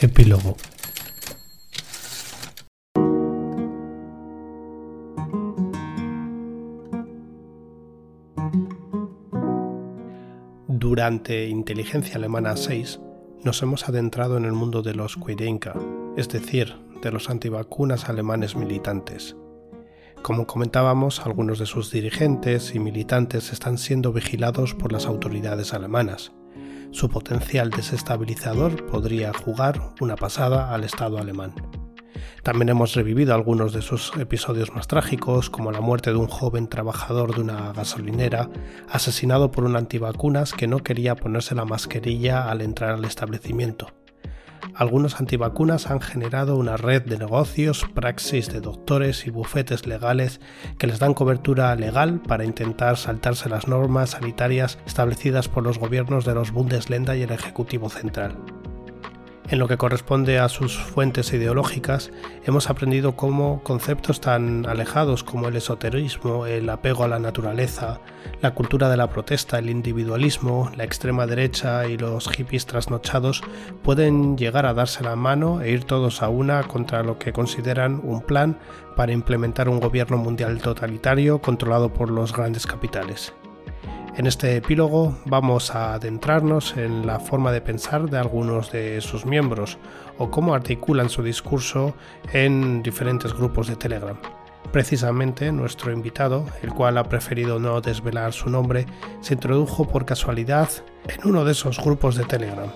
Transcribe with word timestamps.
Epílogo 0.00 0.56
Durante 10.68 11.48
Inteligencia 11.48 12.16
Alemana 12.16 12.56
6 12.56 13.00
nos 13.42 13.62
hemos 13.62 13.88
adentrado 13.88 14.36
en 14.36 14.44
el 14.44 14.52
mundo 14.52 14.82
de 14.82 14.94
los 14.94 15.16
Querenka, 15.16 15.74
es 16.18 16.28
decir, 16.28 16.74
de 17.00 17.10
los 17.10 17.30
antivacunas 17.30 18.10
alemanes 18.10 18.54
militantes. 18.54 19.34
Como 20.22 20.46
comentábamos, 20.46 21.20
algunos 21.24 21.58
de 21.58 21.66
sus 21.66 21.90
dirigentes 21.90 22.74
y 22.74 22.80
militantes 22.80 23.52
están 23.52 23.78
siendo 23.78 24.12
vigilados 24.12 24.74
por 24.74 24.92
las 24.92 25.06
autoridades 25.06 25.72
alemanas. 25.72 26.32
Su 26.90 27.08
potencial 27.08 27.70
desestabilizador 27.70 28.86
podría 28.86 29.32
jugar 29.32 29.94
una 30.00 30.16
pasada 30.16 30.72
al 30.72 30.84
Estado 30.84 31.18
alemán. 31.18 31.52
También 32.42 32.68
hemos 32.68 32.94
revivido 32.94 33.34
algunos 33.34 33.72
de 33.72 33.82
sus 33.82 34.12
episodios 34.16 34.72
más 34.72 34.86
trágicos, 34.86 35.50
como 35.50 35.72
la 35.72 35.80
muerte 35.80 36.10
de 36.10 36.16
un 36.16 36.28
joven 36.28 36.68
trabajador 36.68 37.34
de 37.34 37.40
una 37.40 37.72
gasolinera, 37.72 38.48
asesinado 38.88 39.50
por 39.50 39.64
un 39.64 39.76
antivacunas 39.76 40.52
que 40.52 40.68
no 40.68 40.78
quería 40.78 41.16
ponerse 41.16 41.54
la 41.54 41.64
mascarilla 41.64 42.48
al 42.50 42.60
entrar 42.60 42.90
al 42.90 43.04
establecimiento 43.04 43.88
algunos 44.76 45.20
antivacunas 45.20 45.90
han 45.90 46.00
generado 46.00 46.56
una 46.56 46.76
red 46.76 47.02
de 47.02 47.18
negocios, 47.18 47.86
praxis 47.94 48.52
de 48.52 48.60
doctores 48.60 49.26
y 49.26 49.30
bufetes 49.30 49.86
legales 49.86 50.40
que 50.78 50.86
les 50.86 50.98
dan 50.98 51.14
cobertura 51.14 51.74
legal 51.76 52.20
para 52.20 52.44
intentar 52.44 52.98
saltarse 52.98 53.48
las 53.48 53.68
normas 53.68 54.10
sanitarias 54.10 54.78
establecidas 54.86 55.48
por 55.48 55.64
los 55.64 55.78
gobiernos 55.78 56.24
de 56.24 56.34
los 56.34 56.50
Bundesländer 56.50 57.16
y 57.16 57.22
el 57.22 57.32
Ejecutivo 57.32 57.88
Central. 57.88 58.36
En 59.48 59.60
lo 59.60 59.68
que 59.68 59.76
corresponde 59.76 60.40
a 60.40 60.48
sus 60.48 60.76
fuentes 60.76 61.32
ideológicas, 61.32 62.10
hemos 62.44 62.68
aprendido 62.68 63.14
cómo 63.14 63.62
conceptos 63.62 64.20
tan 64.20 64.66
alejados 64.66 65.22
como 65.22 65.46
el 65.46 65.54
esoterismo, 65.54 66.46
el 66.46 66.68
apego 66.68 67.04
a 67.04 67.08
la 67.08 67.20
naturaleza, 67.20 68.00
la 68.42 68.54
cultura 68.54 68.88
de 68.88 68.96
la 68.96 69.08
protesta, 69.08 69.60
el 69.60 69.70
individualismo, 69.70 70.72
la 70.76 70.82
extrema 70.82 71.28
derecha 71.28 71.86
y 71.86 71.96
los 71.96 72.28
hippies 72.28 72.66
trasnochados 72.66 73.42
pueden 73.84 74.36
llegar 74.36 74.66
a 74.66 74.74
darse 74.74 75.04
la 75.04 75.14
mano 75.14 75.62
e 75.62 75.70
ir 75.70 75.84
todos 75.84 76.22
a 76.22 76.28
una 76.28 76.64
contra 76.64 77.04
lo 77.04 77.20
que 77.20 77.32
consideran 77.32 78.00
un 78.02 78.22
plan 78.22 78.58
para 78.96 79.12
implementar 79.12 79.68
un 79.68 79.78
gobierno 79.78 80.16
mundial 80.16 80.60
totalitario 80.60 81.40
controlado 81.40 81.92
por 81.92 82.10
los 82.10 82.32
grandes 82.32 82.66
capitales. 82.66 83.32
En 84.16 84.26
este 84.26 84.56
epílogo 84.56 85.14
vamos 85.26 85.74
a 85.74 85.92
adentrarnos 85.92 86.74
en 86.78 87.06
la 87.06 87.20
forma 87.20 87.52
de 87.52 87.60
pensar 87.60 88.08
de 88.08 88.16
algunos 88.16 88.72
de 88.72 89.02
sus 89.02 89.26
miembros 89.26 89.76
o 90.16 90.30
cómo 90.30 90.54
articulan 90.54 91.10
su 91.10 91.22
discurso 91.22 91.94
en 92.32 92.82
diferentes 92.82 93.34
grupos 93.34 93.68
de 93.68 93.76
Telegram. 93.76 94.16
Precisamente 94.72 95.52
nuestro 95.52 95.92
invitado, 95.92 96.46
el 96.62 96.70
cual 96.72 96.96
ha 96.96 97.04
preferido 97.04 97.58
no 97.58 97.82
desvelar 97.82 98.32
su 98.32 98.48
nombre, 98.48 98.86
se 99.20 99.34
introdujo 99.34 99.86
por 99.86 100.06
casualidad 100.06 100.70
en 101.08 101.28
uno 101.28 101.44
de 101.44 101.52
esos 101.52 101.78
grupos 101.78 102.16
de 102.16 102.24
Telegram 102.24 102.70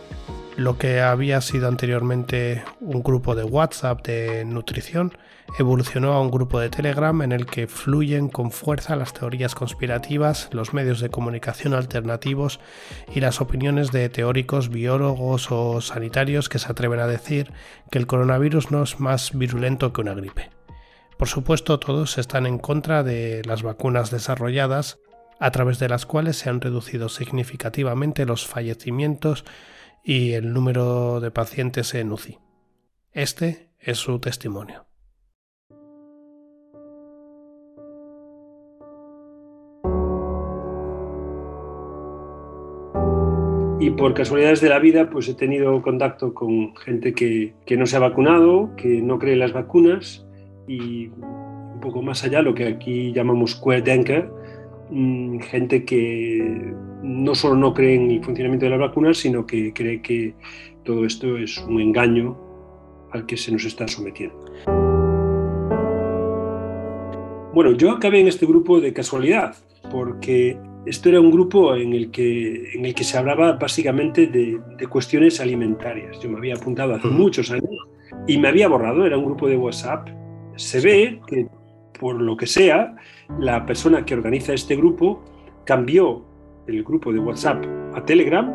lo 0.61 0.77
que 0.77 1.01
había 1.01 1.41
sido 1.41 1.69
anteriormente 1.69 2.63
un 2.81 3.03
grupo 3.03 3.35
de 3.35 3.45
WhatsApp 3.45 4.07
de 4.07 4.45
nutrición 4.45 5.17
evolucionó 5.59 6.13
a 6.13 6.21
un 6.21 6.31
grupo 6.31 6.61
de 6.61 6.69
Telegram 6.69 7.23
en 7.23 7.33
el 7.33 7.47
que 7.47 7.67
fluyen 7.67 8.29
con 8.29 8.51
fuerza 8.51 8.95
las 8.95 9.15
teorías 9.15 9.55
conspirativas, 9.55 10.51
los 10.53 10.75
medios 10.75 11.01
de 11.01 11.09
comunicación 11.09 11.73
alternativos 11.73 12.61
y 13.15 13.21
las 13.21 13.41
opiniones 13.41 13.91
de 13.91 14.11
teóricos, 14.11 14.69
biólogos 14.69 15.51
o 15.51 15.81
sanitarios 15.81 16.51
que 16.51 16.59
se 16.59 16.71
atreven 16.71 17.01
a 17.01 17.07
decir 17.07 17.51
que 17.91 17.99
el 17.99 18.07
coronavirus 18.07 18.71
no 18.71 18.83
es 18.83 19.01
más 19.01 19.31
virulento 19.33 19.95
que 19.95 20.03
una 20.03 20.13
gripe. 20.13 20.51
Por 21.17 21.29
supuesto, 21.29 21.81
todos 21.81 22.19
están 22.19 22.45
en 22.45 22.59
contra 22.59 23.03
de 23.03 23.41
las 23.47 23.63
vacunas 23.63 24.11
desarrolladas, 24.11 24.99
a 25.39 25.53
través 25.53 25.79
de 25.79 25.89
las 25.89 26.05
cuales 26.05 26.37
se 26.37 26.51
han 26.51 26.61
reducido 26.61 27.09
significativamente 27.09 28.27
los 28.27 28.47
fallecimientos 28.47 29.47
y 30.03 30.33
el 30.33 30.53
número 30.53 31.21
de 31.21 31.31
pacientes 31.31 31.95
en 31.95 32.13
UCI. 32.13 32.39
Este 33.13 33.71
es 33.79 33.99
su 33.99 34.19
testimonio. 34.19 34.87
Y 43.81 43.91
por 43.93 44.13
casualidades 44.13 44.61
de 44.61 44.69
la 44.69 44.79
vida, 44.79 45.09
pues 45.09 45.27
he 45.29 45.35
tenido 45.35 45.81
contacto 45.81 46.35
con 46.35 46.77
gente 46.77 47.15
que, 47.15 47.55
no 47.79 47.87
se 47.87 47.97
ha 47.97 48.01
vacunado, 48.01 48.77
que 48.77 49.01
no 49.01 49.19
cree 49.19 49.33
en 49.33 49.39
las 49.39 49.55
vacunas 49.55 50.27
y 50.69 51.07
un 51.09 51.81
poco 51.81 52.03
más 52.03 52.23
allá, 52.23 52.43
lo 52.43 52.55
que 52.55 52.67
aquí 52.67 53.11
llamamos 53.15 53.55
Querdenker, 53.59 54.31
mm, 54.91 55.39
gente 55.41 55.85
que 55.85 56.75
no 57.03 57.35
solo 57.35 57.57
no 57.57 57.75
cree 57.75 57.95
en 57.95 58.11
el 58.11 58.25
funcionamiento 58.25 58.67
de 58.67 58.71
las 58.71 58.81
vacunas, 58.81 59.19
sino 59.19 59.47
que 59.47 59.73
cree 59.73 60.03
que 60.03 60.35
todo 60.85 61.05
esto 61.05 61.37
es 61.37 61.59
un 61.59 61.81
engaño 61.81 62.37
al 63.13 63.27
que 63.27 63.37
se 63.37 63.53
nos 63.53 63.65
está 63.65 63.89
sometiendo. 63.89 64.37
Bueno, 67.53 67.73
yo 67.73 67.91
acabé 67.91 68.21
en 68.21 68.29
este 68.29 68.47
grupo 68.47 68.81
de 68.81 68.93
casualidad, 68.93 69.57
porque 69.91 70.57
esto 70.87 71.09
era 71.09 71.21
un 71.21 71.31
grupo 71.31 71.75
en 71.75 71.93
el 71.93 72.11
que, 72.11 72.73
en 72.75 72.87
el 72.87 72.95
que 72.95 73.05
se 73.05 73.19
hablaba 73.19 73.53
básicamente 73.53 74.27
de, 74.27 74.61
cuestiones 74.89 75.41
alimentarias. 75.41 76.21
Yo 76.21 76.31
me 76.31 76.39
había 76.39 76.55
apuntado 76.55 76.95
hace 76.95 77.09
muchos 77.09 77.51
años 77.51 77.71
y 78.27 78.39
me 78.39 78.49
había 78.49 78.69
borrado, 78.69 79.05
era 79.05 79.19
un 79.19 79.25
grupo 79.25 79.49
de 79.49 79.57
WhatsApp. 79.57 80.09
Se 80.57 80.81
ve 80.81 81.21
que, 81.27 81.49
por 81.99 82.21
lo 82.21 82.37
que 82.37 82.47
sea, 82.47 82.95
la 83.39 83.65
persona 83.67 84.05
que 84.05 84.15
organiza 84.15 84.53
este 84.53 84.77
grupo 84.77 85.23
cambió 85.65 86.25
el 86.67 86.83
grupo 86.85 87.13
de 87.13 87.19
WhatsApp 87.19 87.65
a 87.95 88.05
Telegram 88.05 88.55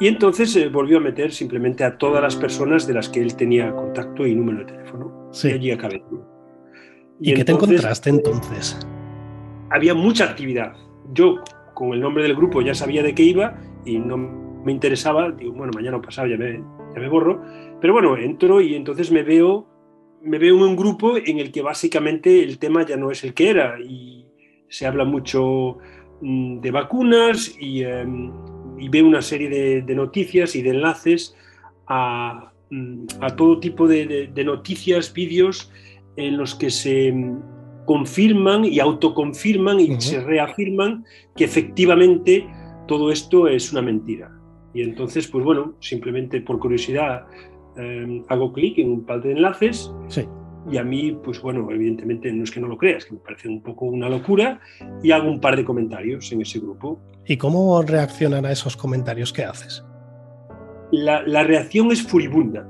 y 0.00 0.06
entonces 0.06 0.52
se 0.52 0.68
volvió 0.68 0.98
a 0.98 1.00
meter 1.00 1.32
simplemente 1.32 1.82
a 1.82 1.98
todas 1.98 2.22
las 2.22 2.36
personas 2.36 2.86
de 2.86 2.94
las 2.94 3.08
que 3.08 3.20
él 3.20 3.34
tenía 3.34 3.74
contacto 3.74 4.26
y 4.26 4.34
número 4.34 4.60
de 4.60 4.66
teléfono. 4.66 5.30
Y 5.42 5.48
allí 5.48 5.70
acabé. 5.72 6.02
¿Y, 7.20 7.34
qué 7.34 7.44
te 7.44 7.52
encontraste 7.52 8.10
entonces? 8.10 8.78
Había 9.70 9.94
mucha 9.94 10.24
actividad. 10.24 10.74
Yo, 11.12 11.42
con 11.74 11.92
el 11.92 12.00
nombre 12.00 12.22
del 12.22 12.36
grupo, 12.36 12.62
ya 12.62 12.74
sabía 12.74 13.02
de 13.02 13.14
qué 13.14 13.24
iba 13.24 13.58
y 13.84 13.98
no 13.98 14.16
me 14.16 14.70
interesaba. 14.70 15.32
Digo, 15.32 15.52
bueno, 15.52 15.72
mañana 15.74 15.96
o 15.96 16.02
pasado 16.02 16.28
ya 16.28 16.36
me, 16.36 16.62
ya 16.94 17.00
me 17.00 17.08
borro. 17.08 17.42
Pero 17.80 17.92
bueno, 17.92 18.16
entro 18.16 18.60
y 18.60 18.76
entonces 18.76 19.10
me 19.10 19.24
veo, 19.24 19.66
me 20.22 20.38
veo 20.38 20.56
en 20.56 20.62
un 20.62 20.76
grupo 20.76 21.16
en 21.16 21.38
el 21.38 21.52
que 21.52 21.62
básicamente 21.62 22.42
el 22.42 22.58
tema 22.58 22.84
ya 22.84 22.96
no 22.96 23.10
es 23.10 23.24
el 23.24 23.34
que 23.34 23.50
era 23.50 23.78
y 23.80 24.26
se 24.68 24.86
habla 24.86 25.04
mucho 25.04 25.78
Mm, 26.20 26.60
de 26.60 26.70
vacunas 26.72 27.54
em, 27.60 28.32
y, 28.78 28.88
ve 28.88 29.02
una 29.02 29.22
serie 29.22 29.82
de, 29.82 29.94
noticias 29.94 30.56
y 30.56 30.62
de 30.62 30.70
enlaces 30.70 31.36
a, 31.86 32.52
mm, 32.70 33.06
todo 33.36 33.60
tipo 33.60 33.86
de, 33.86 34.30
noticias, 34.44 35.12
vídeos 35.12 35.70
en 36.16 36.36
los 36.36 36.54
que 36.54 36.70
se 36.70 37.12
mm, 37.12 37.84
confirman 37.86 38.64
y 38.64 38.80
autoconfirman 38.80 39.80
y 39.80 40.00
se 40.00 40.20
reafirman 40.20 41.04
que 41.36 41.44
efectivamente 41.44 42.46
todo 42.86 43.12
esto 43.12 43.46
es 43.46 43.72
una 43.72 43.82
mentira. 43.82 44.32
Y 44.74 44.82
entonces, 44.82 45.28
pues 45.28 45.44
bueno, 45.44 45.74
simplemente 45.80 46.40
por 46.40 46.58
curiosidad 46.58 47.26
em, 47.78 48.24
hago 48.28 48.52
clic 48.52 48.78
en 48.78 48.90
un 48.90 49.06
par 49.06 49.22
de 49.22 49.32
enlaces 49.32 49.92
sí. 50.08 50.26
Y 50.70 50.76
a 50.76 50.84
mí, 50.84 51.18
pues 51.24 51.40
bueno, 51.40 51.70
evidentemente 51.70 52.30
no 52.32 52.44
es 52.44 52.50
que 52.50 52.60
no 52.60 52.68
lo 52.68 52.76
creas, 52.76 53.06
que 53.06 53.14
me 53.14 53.20
parece 53.20 53.48
un 53.48 53.62
poco 53.62 53.86
una 53.86 54.08
locura 54.08 54.60
y 55.02 55.12
hago 55.12 55.28
un 55.28 55.40
par 55.40 55.56
de 55.56 55.64
comentarios 55.64 56.30
en 56.32 56.42
ese 56.42 56.58
grupo. 56.58 57.00
¿Y 57.26 57.36
cómo 57.36 57.80
reaccionan 57.82 58.44
a 58.44 58.52
esos 58.52 58.76
comentarios 58.76 59.32
que 59.32 59.44
haces? 59.44 59.84
La, 60.90 61.22
la 61.22 61.42
reacción 61.42 61.90
es 61.90 62.02
furibunda. 62.02 62.68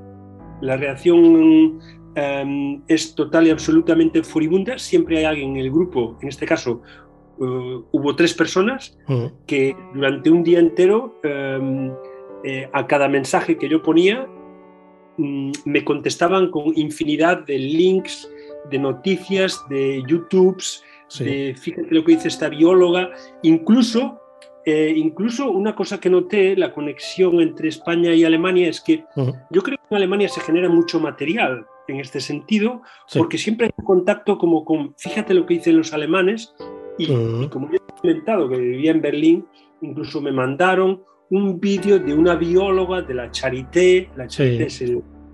La 0.61 0.77
reacción 0.77 1.79
em, 2.15 2.81
es 2.87 3.15
total 3.15 3.47
y 3.47 3.49
absolutamente 3.49 4.23
furibunda. 4.23 4.77
Siempre 4.77 5.19
hay 5.19 5.25
alguien 5.25 5.51
en 5.51 5.57
el 5.57 5.71
grupo, 5.71 6.17
en 6.21 6.29
este 6.29 6.45
caso 6.45 6.81
uh, 7.39 7.83
hubo 7.91 8.15
tres 8.15 8.33
personas, 8.33 8.97
que 9.45 9.75
durante 9.93 10.29
un 10.29 10.43
día 10.43 10.59
entero 10.59 11.19
em, 11.23 11.91
eh, 12.43 12.69
a 12.71 12.87
cada 12.87 13.09
mensaje 13.09 13.57
que 13.57 13.67
yo 13.67 13.81
ponía 13.81 14.27
Mm, 14.27 14.38
me 15.19 15.83
contestaban 15.83 16.49
con 16.49 16.77
infinidad 16.77 17.45
de 17.45 17.57
links, 17.59 18.29
de 18.69 18.79
noticias, 18.79 19.61
de 19.69 20.03
YouTubes, 20.07 20.83
de 21.19 21.55
fíjate 21.59 21.93
lo 21.93 22.03
que 22.03 22.13
dice 22.13 22.27
esta 22.27 22.49
bióloga, 22.49 23.09
incluso, 23.41 24.21
eh, 24.65 24.93
incluso 24.95 25.49
una 25.51 25.75
cosa 25.75 25.99
que 25.99 26.09
noté, 26.09 26.55
la 26.55 26.73
conexión 26.73 27.41
entre 27.41 27.69
España 27.69 28.13
y 28.13 28.23
Alemania, 28.23 28.69
es 28.69 28.79
que 28.81 29.03
yo 29.49 29.61
creo 29.61 29.77
que 29.77 29.87
en 29.89 29.97
Alemania 29.97 30.29
se 30.29 30.41
genera 30.41 30.69
mucho 30.69 30.99
material 30.99 31.65
en 31.87 31.99
este 31.99 32.21
sentido, 32.21 32.81
porque 33.13 33.37
siempre 33.37 33.65
hay 33.67 33.83
contacto 33.83 34.37
como 34.37 34.63
con, 34.63 34.93
fíjate 34.97 35.33
lo 35.33 35.45
que 35.45 35.55
dicen 35.55 35.77
los 35.77 35.93
alemanes, 35.93 36.53
y, 36.97 37.11
y 37.11 37.47
como 37.49 37.71
ya 37.71 37.77
he 37.77 38.01
comentado 38.01 38.49
que 38.49 38.57
vivía 38.57 38.91
en 38.91 39.01
Berlín, 39.01 39.47
incluso 39.81 40.21
me 40.21 40.31
mandaron 40.31 41.01
un 41.29 41.59
vídeo 41.59 41.99
de 41.99 42.13
una 42.13 42.35
bióloga 42.35 43.01
de 43.01 43.13
la 43.13 43.31
Charité, 43.31 44.09
la 44.15 44.27
Charité 44.27 44.65
es 44.65 44.81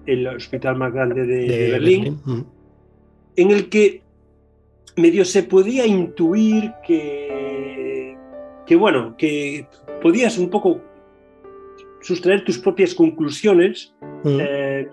el, 0.06 0.28
hospital 0.28 0.76
más 0.76 0.94
grande 0.94 1.26
de, 1.26 1.72
Berlín, 1.72 2.20
mm. 2.24 2.42
en 3.38 3.52
el 3.52 3.70
que 3.70 4.02
medio 4.98 5.26
se 5.26 5.44
podía 5.44 5.86
intuir 5.86 6.74
que, 6.86 8.16
que, 8.66 8.76
bueno, 8.76 9.16
que 9.18 9.68
podías 10.02 10.38
un 10.38 10.50
poco 10.50 10.82
sustraer 12.02 12.44
tus 12.44 12.60
propias 12.60 12.94
conclusiones, 12.94 13.94
mm. 14.24 14.38
eh, 14.40 14.90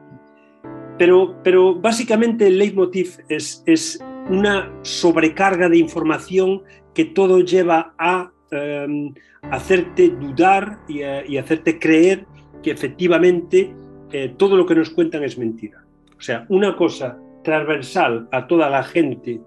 pero, 0.99 1.37
pero 1.43 1.75
básicamente 1.75 2.47
el 2.47 2.59
leitmotiv 2.59 3.19
es, 3.29 3.63
es 3.67 3.99
una 4.31 4.73
sobrecarga 4.83 5.69
de 5.69 5.79
información 5.79 6.63
que 6.95 7.05
todo 7.05 7.41
lleva 7.41 7.95
a 7.99 8.31
em, 8.53 9.13
hacerte 9.43 10.11
dudar 10.11 10.81
y, 10.89 11.03
hacerte 11.37 11.79
creer 11.79 12.27
que 12.63 12.71
efectivamente 12.71 13.75
eh, 14.13 14.35
todo 14.37 14.57
lo 14.57 14.67
que 14.67 14.75
nos 14.75 14.91
cuentan 14.91 15.25
es 15.25 15.37
mentira. 15.37 15.85
O 16.17 16.21
sea, 16.21 16.47
una 16.49 16.77
cosa 16.77 17.19
transversal 17.43 18.29
a 18.31 18.47
toda 18.47 18.71
la 18.71 18.85
gente, 18.85 19.41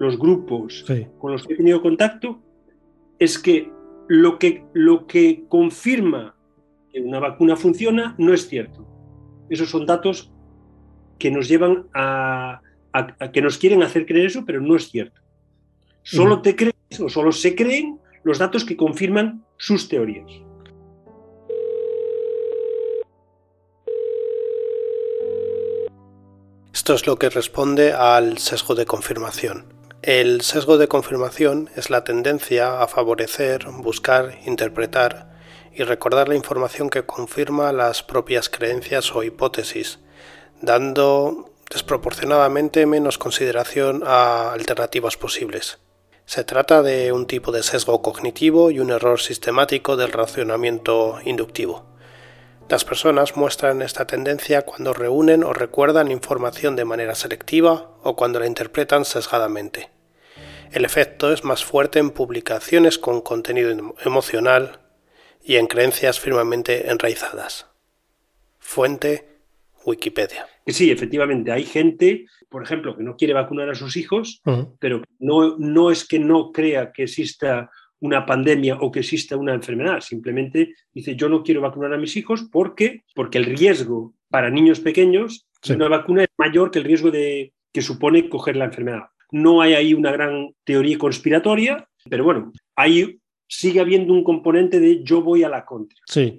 los 0.00 0.18
grupos 0.18 0.84
con 1.18 1.32
los 1.32 1.46
que 1.46 1.54
he 1.54 1.56
tenido 1.56 1.80
contacto, 1.80 2.40
es 3.18 3.38
que 3.38 3.70
lo 4.08 4.38
que, 4.38 4.64
lo 4.72 5.06
que 5.06 5.44
confirma 5.48 6.34
que 6.92 7.00
una 7.00 7.20
vacuna 7.20 7.56
funciona 7.56 8.14
no 8.18 8.32
es 8.32 8.48
cierto. 8.48 8.86
Esos 9.50 9.70
son 9.70 9.86
datos 9.86 10.32
que 11.18 11.30
nos 11.30 11.48
llevan 11.48 11.86
a, 11.94 12.60
que 13.32 13.42
nos 13.42 13.58
quieren 13.58 13.82
hacer 13.82 14.06
creer 14.06 14.26
eso, 14.26 14.44
pero 14.46 14.60
no 14.60 14.76
es 14.76 14.90
cierto. 14.90 15.20
Solo 16.10 16.40
te 16.40 16.56
crees 16.56 16.74
o 17.04 17.10
solo 17.10 17.32
se 17.32 17.54
creen 17.54 18.00
los 18.24 18.38
datos 18.38 18.64
que 18.64 18.78
confirman 18.78 19.44
sus 19.58 19.90
teorías. 19.90 20.30
Esto 26.72 26.94
es 26.94 27.06
lo 27.06 27.18
que 27.18 27.28
responde 27.28 27.92
al 27.92 28.38
sesgo 28.38 28.74
de 28.74 28.86
confirmación. 28.86 29.74
El 30.00 30.40
sesgo 30.40 30.78
de 30.78 30.88
confirmación 30.88 31.68
es 31.76 31.90
la 31.90 32.04
tendencia 32.04 32.80
a 32.80 32.88
favorecer, 32.88 33.66
buscar, 33.66 34.38
interpretar 34.46 35.38
y 35.74 35.82
recordar 35.82 36.28
la 36.28 36.36
información 36.36 36.88
que 36.88 37.04
confirma 37.04 37.70
las 37.72 38.02
propias 38.02 38.48
creencias 38.48 39.14
o 39.14 39.24
hipótesis, 39.24 39.98
dando 40.62 41.52
desproporcionadamente 41.68 42.86
menos 42.86 43.18
consideración 43.18 44.02
a 44.06 44.52
alternativas 44.54 45.18
posibles. 45.18 45.78
Se 46.28 46.44
trata 46.44 46.82
de 46.82 47.10
un 47.10 47.26
tipo 47.26 47.52
de 47.52 47.62
sesgo 47.62 48.02
cognitivo 48.02 48.70
y 48.70 48.80
un 48.80 48.90
error 48.90 49.18
sistemático 49.18 49.96
del 49.96 50.12
racionamiento 50.12 51.20
inductivo. 51.24 51.86
Las 52.68 52.84
personas 52.84 53.34
muestran 53.34 53.80
esta 53.80 54.06
tendencia 54.06 54.60
cuando 54.60 54.92
reúnen 54.92 55.42
o 55.42 55.54
recuerdan 55.54 56.10
información 56.10 56.76
de 56.76 56.84
manera 56.84 57.14
selectiva 57.14 57.92
o 58.02 58.14
cuando 58.14 58.40
la 58.40 58.46
interpretan 58.46 59.06
sesgadamente. 59.06 59.88
El 60.70 60.84
efecto 60.84 61.32
es 61.32 61.44
más 61.44 61.64
fuerte 61.64 61.98
en 61.98 62.10
publicaciones 62.10 62.98
con 62.98 63.22
contenido 63.22 63.94
emocional 64.04 64.80
y 65.42 65.56
en 65.56 65.66
creencias 65.66 66.20
firmemente 66.20 66.90
enraizadas. 66.90 67.68
Fuente 68.58 69.37
Wikipedia. 69.88 70.46
Sí, 70.66 70.90
efectivamente, 70.90 71.50
hay 71.50 71.64
gente, 71.64 72.26
por 72.48 72.62
ejemplo, 72.62 72.96
que 72.96 73.02
no 73.02 73.16
quiere 73.16 73.34
vacunar 73.34 73.70
a 73.70 73.74
sus 73.74 73.96
hijos, 73.96 74.42
pero 74.78 75.02
no, 75.18 75.56
no 75.58 75.90
es 75.90 76.06
que 76.06 76.18
no 76.18 76.52
crea 76.52 76.92
que 76.92 77.04
exista 77.04 77.70
una 78.00 78.26
pandemia 78.26 78.76
o 78.76 78.92
que 78.92 79.00
exista 79.00 79.36
una 79.36 79.54
enfermedad, 79.54 80.00
simplemente 80.00 80.74
dice 80.92 81.16
yo 81.16 81.28
no 81.28 81.42
quiero 81.42 81.60
vacunar 81.60 81.92
a 81.92 81.98
mis 81.98 82.16
hijos 82.16 82.48
porque, 82.52 83.02
porque 83.14 83.38
el 83.38 83.44
riesgo 83.44 84.14
para 84.30 84.50
niños 84.50 84.80
pequeños 84.80 85.46
de 85.64 85.74
una 85.74 85.88
vacuna 85.88 86.22
es 86.22 86.28
mayor 86.36 86.70
que 86.70 86.78
el 86.78 86.84
riesgo 86.84 87.10
de, 87.10 87.52
que 87.72 87.82
supone 87.82 88.28
coger 88.28 88.56
la 88.56 88.66
enfermedad. 88.66 89.04
No 89.30 89.60
hay 89.60 89.74
ahí 89.74 89.94
una 89.94 90.12
gran 90.12 90.54
teoría 90.64 90.96
conspiratoria, 90.96 91.88
pero 92.08 92.24
bueno, 92.24 92.52
hay, 92.76 93.20
sigue 93.46 93.80
habiendo 93.80 94.12
un 94.12 94.24
componente 94.24 94.80
de 94.80 95.02
yo 95.02 95.22
voy 95.22 95.42
a 95.42 95.48
la 95.48 95.64
contra. 95.64 95.98
Sí. 96.06 96.38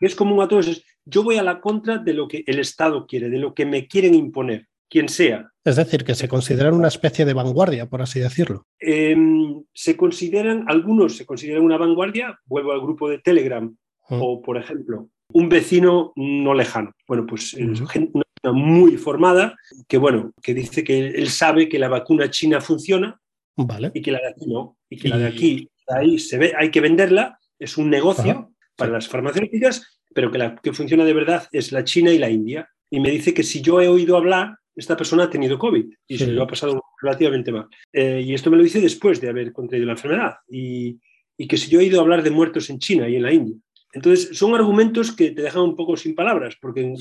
es 0.00 0.14
común 0.14 0.42
a 0.42 0.48
todos 0.48 0.68
es 0.68 0.84
yo 1.06 1.22
voy 1.22 1.38
a 1.38 1.42
la 1.42 1.60
contra 1.60 1.98
de 1.98 2.12
lo 2.12 2.28
que 2.28 2.44
el 2.46 2.58
Estado 2.58 3.06
quiere, 3.06 3.30
de 3.30 3.38
lo 3.38 3.54
que 3.54 3.64
me 3.64 3.86
quieren 3.86 4.14
imponer, 4.14 4.66
quien 4.90 5.08
sea. 5.08 5.50
Es 5.64 5.76
decir, 5.76 6.04
que 6.04 6.14
se 6.14 6.28
consideran 6.28 6.74
una 6.74 6.88
especie 6.88 7.24
de 7.24 7.32
vanguardia, 7.32 7.86
por 7.86 8.02
así 8.02 8.20
decirlo. 8.20 8.66
Em, 8.78 9.62
se 9.72 9.96
consideran, 9.96 10.64
algunos 10.68 11.16
se 11.16 11.24
consideran 11.24 11.62
una 11.62 11.78
vanguardia, 11.78 12.38
vuelvo 12.44 12.72
al 12.72 12.80
grupo 12.80 13.08
de 13.08 13.18
Telegram, 13.18 13.74
o 14.08 14.42
por 14.42 14.56
ejemplo, 14.56 15.08
un 15.32 15.48
vecino 15.48 16.12
no 16.16 16.54
lejano. 16.54 16.92
Bueno, 17.06 17.24
pues 17.26 17.54
una 17.54 17.86
persona 17.86 18.52
muy 18.52 18.96
formada, 18.96 19.56
que 19.88 19.98
bueno, 19.98 20.32
que 20.42 20.54
dice 20.54 20.84
que 20.84 21.08
él 21.08 21.28
sabe 21.28 21.68
que 21.68 21.78
la 21.78 21.88
vacuna 21.88 22.30
china 22.30 22.60
funciona 22.60 23.20
vale. 23.56 23.90
y 23.94 24.02
que 24.02 24.12
la 24.12 24.20
de 24.20 24.28
aquí 24.28 24.46
no, 24.46 24.76
y 24.88 24.98
que 24.98 25.08
la 25.08 25.18
de 25.18 25.26
aquí, 25.26 25.70
ahí 25.88 26.18
se 26.18 26.38
ve, 26.38 26.52
hay 26.56 26.70
que 26.70 26.80
venderla, 26.80 27.38
es 27.58 27.76
un 27.76 27.90
negocio 27.90 28.52
para 28.76 28.92
las 28.92 29.08
farmacéuticas 29.08 29.95
pero 30.16 30.32
que 30.32 30.38
la 30.38 30.56
que 30.56 30.72
funciona 30.72 31.04
de 31.04 31.12
verdad 31.12 31.46
es 31.52 31.72
la 31.72 31.84
China 31.84 32.10
y 32.10 32.16
la 32.16 32.30
India. 32.30 32.66
Y 32.88 33.00
me 33.00 33.10
dice 33.10 33.34
que 33.34 33.42
si 33.42 33.60
yo 33.60 33.82
he 33.82 33.88
oído 33.88 34.16
hablar, 34.16 34.56
esta 34.74 34.96
persona 34.96 35.24
ha 35.24 35.30
tenido 35.30 35.58
COVID 35.58 35.84
y 36.08 36.16
se 36.16 36.28
lo 36.28 36.42
ha 36.42 36.46
pasado 36.46 36.82
relativamente 37.02 37.52
mal. 37.52 37.66
Eh, 37.92 38.22
y 38.24 38.32
esto 38.32 38.50
me 38.50 38.56
lo 38.56 38.62
dice 38.62 38.80
después 38.80 39.20
de 39.20 39.28
haber 39.28 39.52
contraído 39.52 39.84
la 39.84 39.92
enfermedad. 39.92 40.36
Y, 40.48 40.98
y, 41.36 41.46
que 41.46 41.58
si 41.58 41.68
yo 41.68 41.78
he 41.78 41.84
oído 41.84 42.00
hablar 42.00 42.22
de 42.22 42.30
muertos 42.30 42.70
en 42.70 42.78
China 42.78 43.06
y 43.10 43.16
en 43.16 43.22
la 43.24 43.32
India. 43.34 43.56
Entonces, 43.92 44.38
son 44.38 44.54
argumentos 44.54 45.12
que 45.12 45.32
te 45.32 45.42
dejan 45.42 45.62
un 45.62 45.76
poco 45.76 45.98
sin 45.98 46.14
palabras, 46.14 46.56
porque 46.62 46.94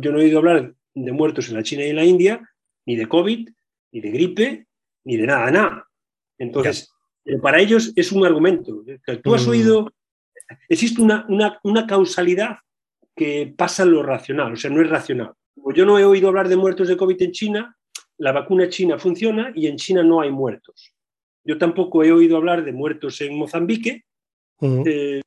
yo 0.00 0.10
no 0.10 0.18
he 0.18 0.24
oído 0.24 0.38
hablar 0.38 0.74
de 0.94 1.12
muertos 1.12 1.48
en 1.50 1.54
la 1.54 1.62
China 1.62 1.84
y 1.84 1.90
en 1.90 1.96
la 1.96 2.04
India, 2.04 2.50
ni 2.84 2.96
de 2.96 3.06
COVID, 3.06 3.48
ni 3.92 4.00
de 4.00 4.10
gripe, 4.10 4.66
ni 5.04 5.16
de 5.16 5.26
nada, 5.26 5.52
nada. 5.52 5.88
Entonces, 6.36 6.90
para 7.40 7.60
ellos 7.60 7.92
es 7.94 8.10
un 8.10 8.26
argumento. 8.26 8.82
Tú 9.22 9.34
has 9.36 9.46
mm. 9.46 9.50
oído 9.50 9.92
existe 10.68 11.00
una, 11.00 11.26
una, 11.62 11.86
causalidad 11.86 12.58
que 13.14 13.52
pasa 13.56 13.84
lo 13.84 14.02
racional, 14.02 14.52
o 14.52 14.56
sea, 14.56 14.70
no 14.70 14.80
es 14.80 14.88
racional. 14.88 15.32
Como 15.54 15.72
yo 15.72 15.84
no 15.84 15.98
he 15.98 16.04
oído 16.04 16.28
hablar 16.28 16.48
de 16.48 16.56
muertos 16.56 16.88
de 16.88 16.96
COVID 16.96 17.20
en 17.22 17.32
China, 17.32 17.76
la 18.18 18.32
vacuna 18.32 18.68
china 18.68 18.98
funciona 18.98 19.52
y 19.54 19.66
en 19.66 19.76
China 19.76 20.02
no 20.02 20.20
hay 20.20 20.30
muertos. 20.30 20.92
Yo 21.44 21.56
tampoco 21.56 22.04
he 22.04 22.12
oído 22.12 22.36
hablar 22.36 22.64
de 22.64 22.72
muertos 22.72 23.20
en 23.20 23.36
Mozambique. 23.36 24.04
Eh, 24.60 25.22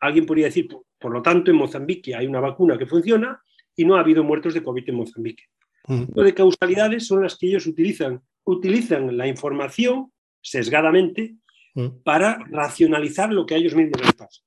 alguien 0.00 0.26
podría 0.26 0.46
decir, 0.46 0.68
por, 0.98 1.12
lo 1.12 1.22
tanto, 1.22 1.50
en 1.50 1.56
Mozambique 1.56 2.14
hay 2.14 2.26
una 2.26 2.40
vacuna 2.40 2.76
que 2.76 2.86
funciona 2.86 3.40
y 3.76 3.84
no 3.84 3.96
ha 3.96 4.00
habido 4.00 4.24
muertos 4.24 4.54
de 4.54 4.62
COVID 4.62 4.88
en 4.88 4.94
Mozambique. 4.96 5.44
Lo 5.86 6.22
de 6.22 6.34
causalidades 6.34 7.06
son 7.06 7.22
las 7.22 7.36
que 7.36 7.46
ellos 7.46 7.66
utilizan. 7.66 8.20
Utilizan 8.44 9.16
la 9.16 9.26
información 9.26 10.12
sesgadamente 10.40 11.36
para 12.02 12.38
racionalizar 12.50 13.32
lo 13.32 13.46
que 13.46 13.54
a 13.54 13.58
ellos 13.58 13.74
mismos 13.74 14.00
les 14.00 14.12
pasa. 14.14 14.40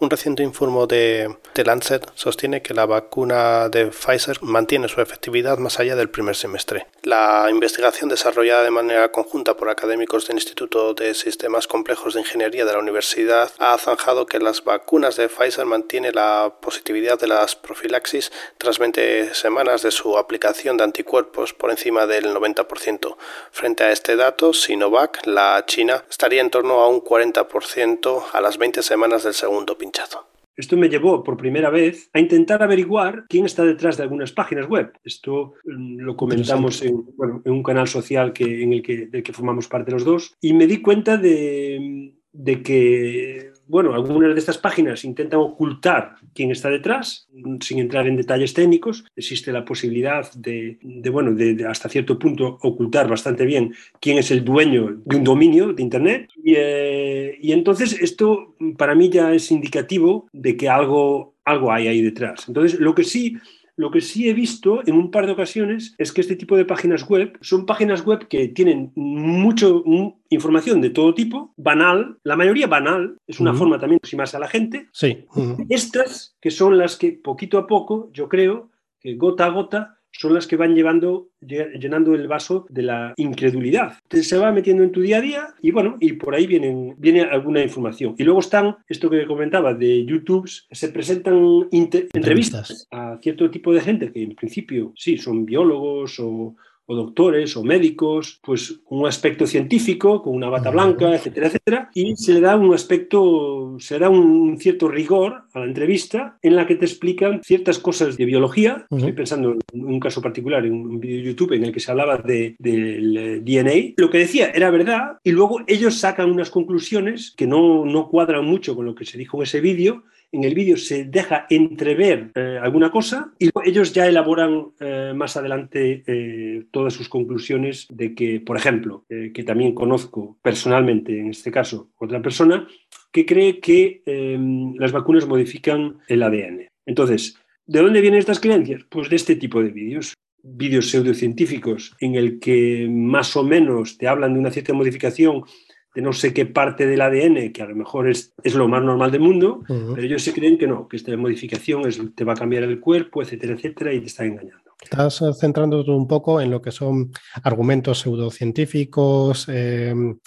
Un 0.00 0.10
reciente 0.10 0.42
informe 0.42 0.86
de, 0.88 1.36
de, 1.54 1.64
Lancet 1.64 2.04
sostiene 2.16 2.62
que 2.62 2.74
la 2.74 2.84
vacuna 2.84 3.68
de 3.68 3.86
Pfizer 3.86 4.42
mantiene 4.42 4.88
su 4.88 5.00
efectividad 5.00 5.58
más 5.58 5.78
allá 5.78 5.94
del 5.94 6.10
primer 6.10 6.34
semestre. 6.34 6.88
La 7.04 7.46
investigación 7.48 8.08
desarrollada 8.08 8.64
de 8.64 8.72
manera 8.72 9.12
conjunta 9.12 9.56
por 9.56 9.68
académicos 9.68 10.26
del 10.26 10.38
Instituto 10.38 10.94
de 10.94 11.14
Sistemas 11.14 11.68
Complejos 11.68 12.14
de 12.14 12.20
Ingeniería 12.20 12.64
de 12.64 12.72
la 12.72 12.80
Universidad 12.80 13.52
ha 13.58 13.78
zanjado 13.78 14.26
que 14.26 14.40
las 14.40 14.64
vacunas 14.64 15.14
de 15.14 15.28
Pfizer 15.28 15.64
mantienen 15.64 16.16
la 16.16 16.52
positividad 16.60 17.20
de 17.20 17.28
las 17.28 17.54
profilaxis 17.54 18.32
tras 18.58 18.80
20 18.80 19.32
semanas 19.32 19.82
de 19.82 19.92
su 19.92 20.18
aplicación 20.18 20.76
de 20.76 20.84
anticuerpos 20.84 21.54
por 21.54 21.70
encima 21.70 22.08
del 22.08 22.34
90%. 22.34 23.16
Frente 23.52 23.84
a 23.84 23.92
este 23.92 24.16
dato, 24.16 24.54
Sinovac, 24.54 25.24
la 25.24 25.62
China, 25.66 26.04
estaría 26.10 26.40
en 26.40 26.50
torno 26.50 26.80
a 26.80 26.88
un 26.88 27.00
40% 27.00 28.24
a 28.32 28.40
las 28.40 28.58
20 28.58 28.82
semanas 28.82 29.22
del 29.22 29.34
segundo 29.34 29.76
pinchazo. 29.84 30.26
Esto 30.56 30.76
me 30.76 30.88
llevó 30.88 31.24
por 31.24 31.36
primera 31.36 31.68
vez 31.68 32.10
a 32.12 32.20
intentar 32.20 32.62
averiguar 32.62 33.24
quién 33.28 33.44
está 33.44 33.64
detrás 33.64 33.96
de 33.96 34.04
algunas 34.04 34.32
páginas 34.32 34.68
web. 34.68 34.92
Esto 35.02 35.54
mm, 35.64 35.98
lo 35.98 36.16
comentamos 36.16 36.82
en, 36.82 37.04
un 37.44 37.62
canal 37.62 37.88
social 37.88 38.32
que, 38.32 38.62
en 38.62 38.72
el 38.72 38.82
que, 38.82 39.06
del 39.06 39.22
que 39.22 39.32
formamos 39.32 39.68
parte 39.68 39.90
los 39.90 40.04
dos 40.04 40.36
y 40.40 40.52
me 40.52 40.66
di 40.66 40.80
cuenta 40.80 41.16
de, 41.16 42.14
de 42.32 42.62
que 42.62 43.52
bueno, 43.66 43.94
algunas 43.94 44.34
de 44.34 44.38
estas 44.38 44.58
páginas 44.58 45.04
intentan 45.04 45.40
ocultar 45.40 46.16
quién 46.34 46.50
está 46.50 46.68
detrás, 46.68 47.28
sin 47.60 47.78
entrar 47.78 48.06
en 48.06 48.16
detalles 48.16 48.54
técnicos. 48.54 49.04
Existe 49.16 49.52
la 49.52 49.64
posibilidad 49.64 50.30
de, 50.34 50.78
bueno, 51.10 51.32
de, 51.34 51.66
hasta 51.66 51.88
cierto 51.88 52.18
punto 52.18 52.58
ocultar 52.62 53.08
bastante 53.08 53.44
bien 53.44 53.74
quién 54.00 54.18
es 54.18 54.30
el 54.30 54.44
dueño 54.44 55.00
de 55.04 55.16
un 55.16 55.24
dominio 55.24 55.72
de 55.72 55.82
Internet. 55.82 56.28
Y, 56.42 56.54
eh, 56.56 57.38
y 57.40 57.52
entonces 57.52 57.98
esto 58.00 58.54
para 58.76 58.94
mí 58.94 59.08
ya 59.08 59.32
es 59.32 59.50
indicativo 59.50 60.28
de 60.32 60.56
que 60.56 60.68
algo, 60.68 61.34
algo 61.44 61.72
hay 61.72 61.88
ahí 61.88 62.02
detrás. 62.02 62.44
Entonces, 62.48 62.78
lo 62.78 62.94
que 62.94 63.04
sí 63.04 63.36
Lo 63.76 63.90
que 63.90 64.00
sí 64.00 64.28
he 64.28 64.34
visto 64.34 64.86
en 64.86 64.94
un 64.94 65.10
par 65.10 65.26
de 65.26 65.32
ocasiones 65.32 65.94
es 65.98 66.12
que 66.12 66.20
este 66.20 66.36
tipo 66.36 66.56
de 66.56 66.64
páginas 66.64 67.08
web 67.08 67.36
son 67.40 67.66
páginas 67.66 68.04
web 68.04 68.28
que 68.28 68.48
tienen 68.48 68.92
mucho 68.94 69.82
información 70.30 70.80
de 70.80 70.90
todo 70.90 71.14
tipo, 71.14 71.52
banal, 71.56 72.18
la 72.22 72.36
mayoría 72.36 72.66
banal, 72.66 73.16
es 73.26 73.40
una 73.40 73.54
forma 73.54 73.78
también 73.78 73.96
de 73.96 74.00
aproximarse 74.00 74.36
a 74.36 74.40
la 74.40 74.48
gente. 74.48 74.88
Sí. 74.92 75.24
Estas 75.68 76.36
que 76.40 76.50
son 76.50 76.78
las 76.78 76.96
que 76.96 77.12
poquito 77.12 77.58
a 77.58 77.66
poco, 77.66 78.10
yo 78.12 78.28
creo, 78.28 78.70
que 79.00 79.16
gota 79.16 79.46
a 79.46 79.50
gota 79.50 79.93
son 80.16 80.34
las 80.34 80.46
que 80.46 80.56
van 80.56 80.74
llevando, 80.74 81.28
llenando 81.40 82.14
el 82.14 82.28
vaso 82.28 82.66
de 82.70 82.82
la 82.82 83.14
incredulidad. 83.16 83.98
se 84.10 84.38
va 84.38 84.52
metiendo 84.52 84.82
en 84.82 84.92
tu 84.92 85.00
día 85.00 85.18
a 85.18 85.20
día 85.20 85.48
y 85.60 85.70
bueno, 85.70 85.96
y 86.00 86.14
por 86.14 86.34
ahí 86.34 86.46
vienen, 86.46 86.94
viene 86.98 87.22
alguna 87.22 87.62
información. 87.62 88.14
Y 88.18 88.24
luego 88.24 88.40
están, 88.40 88.76
esto 88.88 89.10
que 89.10 89.26
comentaba, 89.26 89.74
de 89.74 90.04
YouTube, 90.04 90.48
se 90.70 90.88
presentan 90.88 91.68
entrevistas 91.70 92.86
a 92.90 93.18
cierto 93.22 93.50
tipo 93.50 93.72
de 93.72 93.80
gente 93.80 94.12
que 94.12 94.22
en 94.22 94.34
principio 94.34 94.92
sí, 94.96 95.18
son 95.18 95.44
biólogos 95.44 96.18
o 96.20 96.54
o 96.86 96.94
doctores 96.94 97.56
o 97.56 97.64
médicos, 97.64 98.40
pues 98.42 98.80
con 98.84 99.00
un 99.00 99.06
aspecto 99.06 99.46
científico, 99.46 100.22
con 100.22 100.34
una 100.34 100.48
bata 100.48 100.70
blanca, 100.70 101.14
etcétera, 101.14 101.46
etcétera, 101.46 101.90
y 101.94 102.16
se 102.16 102.34
le 102.34 102.40
da 102.40 102.56
un 102.56 102.74
aspecto, 102.74 103.76
se 103.78 103.98
da 103.98 104.08
un 104.10 104.58
cierto 104.58 104.88
rigor 104.88 105.44
a 105.52 105.60
la 105.60 105.66
entrevista 105.66 106.38
en 106.42 106.56
la 106.56 106.66
que 106.66 106.76
te 106.76 106.84
explican 106.84 107.42
ciertas 107.42 107.78
cosas 107.78 108.16
de 108.16 108.24
biología. 108.24 108.86
Estoy 108.90 109.12
pensando 109.12 109.56
en 109.72 109.84
un 109.84 110.00
caso 110.00 110.20
particular, 110.20 110.64
en 110.64 110.72
un 110.72 111.00
vídeo 111.00 111.18
de 111.18 111.24
YouTube 111.24 111.52
en 111.52 111.64
el 111.64 111.72
que 111.72 111.80
se 111.80 111.90
hablaba 111.90 112.18
de, 112.18 112.56
del 112.58 113.16
eh, 113.16 113.40
DNA. 113.40 113.94
Lo 113.96 114.10
que 114.10 114.18
decía 114.18 114.50
era 114.50 114.70
verdad 114.70 115.18
y 115.22 115.32
luego 115.32 115.60
ellos 115.66 115.94
sacan 115.98 116.30
unas 116.30 116.50
conclusiones 116.50 117.32
que 117.36 117.46
no, 117.46 117.84
no 117.84 118.08
cuadran 118.08 118.44
mucho 118.44 118.76
con 118.76 118.86
lo 118.86 118.94
que 118.94 119.04
se 119.04 119.18
dijo 119.18 119.38
en 119.38 119.42
ese 119.44 119.60
vídeo 119.60 120.04
en 120.34 120.42
el 120.42 120.54
vídeo 120.54 120.76
se 120.76 121.04
deja 121.04 121.46
entrever 121.48 122.32
eh, 122.34 122.58
alguna 122.60 122.90
cosa 122.90 123.32
y 123.38 123.50
ellos 123.64 123.92
ya 123.92 124.06
elaboran 124.06 124.72
eh, 124.80 125.12
más 125.14 125.36
adelante 125.36 126.02
eh, 126.06 126.64
todas 126.72 126.92
sus 126.92 127.08
conclusiones 127.08 127.86
de 127.88 128.14
que, 128.14 128.40
por 128.40 128.56
ejemplo, 128.56 129.04
que 129.08 129.44
también 129.44 129.74
conozco 129.74 130.36
personalmente, 130.42 131.18
en 131.18 131.30
este 131.30 131.50
caso, 131.50 131.90
otra 131.98 132.20
persona, 132.20 132.66
que 133.12 133.24
cree 133.24 133.60
que 133.60 134.02
em, 134.06 134.74
las 134.76 134.92
vacunas 134.92 135.26
modifican 135.26 135.98
el 136.08 136.22
ADN. 136.22 136.68
Entonces, 136.84 137.38
¿de 137.66 137.80
dónde 137.80 138.00
vienen 138.00 138.18
estas 138.18 138.40
creencias? 138.40 138.82
Pues 138.88 139.08
de 139.08 139.16
este 139.16 139.36
tipo 139.36 139.62
de 139.62 139.70
vídeos 139.70 140.14
vídeos 140.46 140.90
pseudocientíficos 140.90 141.96
en 142.00 142.16
el 142.16 142.38
que 142.38 142.86
más 142.90 143.34
o 143.34 143.42
menos 143.42 143.96
te 143.96 144.06
hablan 144.06 144.34
de 144.34 144.40
una 144.40 144.50
cierta 144.50 144.74
modificación 144.74 145.44
de 145.94 146.02
no 146.02 146.12
sé 146.12 146.34
qué 146.34 146.46
parte 146.46 146.86
del 146.86 147.00
ADN, 147.00 147.52
que 147.52 147.62
a 147.62 147.66
lo 147.66 147.76
mejor 147.76 148.08
es, 148.08 148.34
es 148.42 148.54
lo 148.54 148.68
más 148.68 148.82
normal 148.82 149.10
del 149.10 149.20
mundo, 149.20 149.62
pero 149.66 150.02
ellos 150.02 150.22
se 150.22 150.32
creen 150.32 150.58
que 150.58 150.66
no, 150.66 150.88
que 150.88 150.96
esta 150.96 151.16
modificación 151.16 151.86
es, 151.86 152.00
te 152.14 152.24
va 152.24 152.32
a 152.32 152.36
cambiar 152.36 152.64
el 152.64 152.80
cuerpo, 152.80 153.22
etcétera, 153.22 153.54
etcétera, 153.54 153.92
y 153.92 154.00
te 154.00 154.06
están 154.06 154.26
engañando. 154.26 154.64
Estás 154.82 155.22
centrándote 155.40 155.90
un 155.90 156.06
poco 156.06 156.40
en 156.40 156.50
lo 156.50 156.60
que 156.60 156.72
son 156.72 157.12
argumentos 157.42 158.00
pseudocientíficos. 158.00 159.48
Em, 159.48 160.18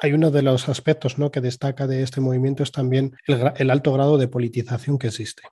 hay 0.00 0.12
uno 0.12 0.30
de 0.30 0.42
los 0.42 0.68
aspectos 0.68 1.18
¿no? 1.18 1.30
que 1.30 1.40
destaca 1.40 1.86
de 1.86 2.02
este 2.02 2.20
movimiento 2.20 2.62
es 2.62 2.72
también 2.72 3.12
el 3.26 3.70
alto 3.70 3.92
grado 3.92 4.18
de 4.18 4.28
politización 4.28 4.98
que 4.98 5.08
existe. 5.08 5.42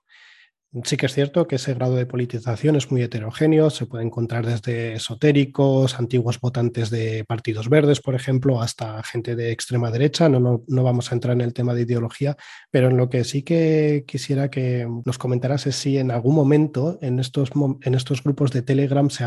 Sí 0.82 0.96
que 0.96 1.06
es 1.06 1.14
cierto 1.14 1.46
que 1.46 1.54
ese 1.54 1.72
grado 1.74 1.94
de 1.94 2.04
politización 2.04 2.74
es 2.74 2.90
muy 2.90 3.00
heterogéneo, 3.00 3.70
se 3.70 3.86
puede 3.86 4.02
encontrar 4.02 4.44
desde 4.44 4.94
esotéricos, 4.94 6.00
antiguos 6.00 6.40
votantes 6.40 6.90
de 6.90 7.24
partidos 7.24 7.68
verdes, 7.68 8.00
por 8.00 8.16
ejemplo, 8.16 8.60
hasta 8.60 9.00
gente 9.04 9.36
de 9.36 9.52
extrema 9.52 9.92
derecha. 9.92 10.28
No, 10.28 10.64
no, 10.66 10.82
vamos 10.82 11.12
a 11.12 11.14
entrar 11.14 11.34
en 11.34 11.42
el 11.42 11.54
tema 11.54 11.74
de 11.74 11.82
ideología, 11.82 12.36
pero 12.72 12.88
en 12.88 12.96
lo 12.96 13.08
que 13.08 13.22
sí 13.22 13.44
que 13.44 14.04
quisiera 14.04 14.50
que 14.50 14.88
nos 15.04 15.16
comentaras 15.16 15.64
es 15.68 15.76
si 15.76 15.96
en 15.96 16.10
algún 16.10 16.34
momento 16.34 16.98
en 17.00 17.20
estos, 17.20 17.52
en 17.82 17.94
estos 17.94 18.24
grupos 18.24 18.50
de 18.50 18.62
Telegram 18.62 19.08
se, 19.10 19.24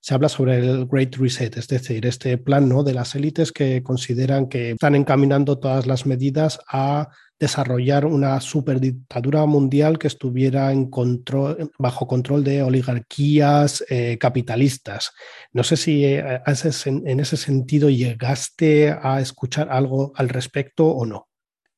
se 0.00 0.14
habla 0.14 0.28
sobre 0.30 0.56
el 0.56 0.86
Great 0.86 1.16
Reset, 1.16 1.54
es 1.58 1.68
decir, 1.68 2.06
este 2.06 2.38
plan 2.38 2.66
¿no? 2.66 2.82
de 2.82 2.94
las 2.94 3.14
élites 3.14 3.52
que 3.52 3.82
consideran 3.82 4.48
que 4.48 4.70
están 4.70 4.94
encaminando 4.94 5.58
todas 5.58 5.86
las 5.86 6.06
medidas 6.06 6.60
a 6.66 7.10
desarrollar 7.38 8.04
una 8.04 8.40
superdictadura 8.40 9.46
mundial 9.46 9.98
que 9.98 10.08
estuviera 10.08 10.72
en 10.72 10.90
control, 10.90 11.70
bajo 11.78 12.06
control 12.06 12.42
de 12.42 12.62
oligarquías 12.62 13.84
eh, 13.88 14.18
capitalistas. 14.18 15.12
No 15.52 15.62
sé 15.62 15.76
si 15.76 16.04
eh, 16.04 16.40
en 16.44 17.20
ese 17.20 17.36
sentido 17.36 17.90
llegaste 17.90 18.90
a 18.90 19.20
escuchar 19.20 19.68
algo 19.70 20.12
al 20.16 20.28
respecto 20.28 20.86
o 20.86 21.06
no. 21.06 21.28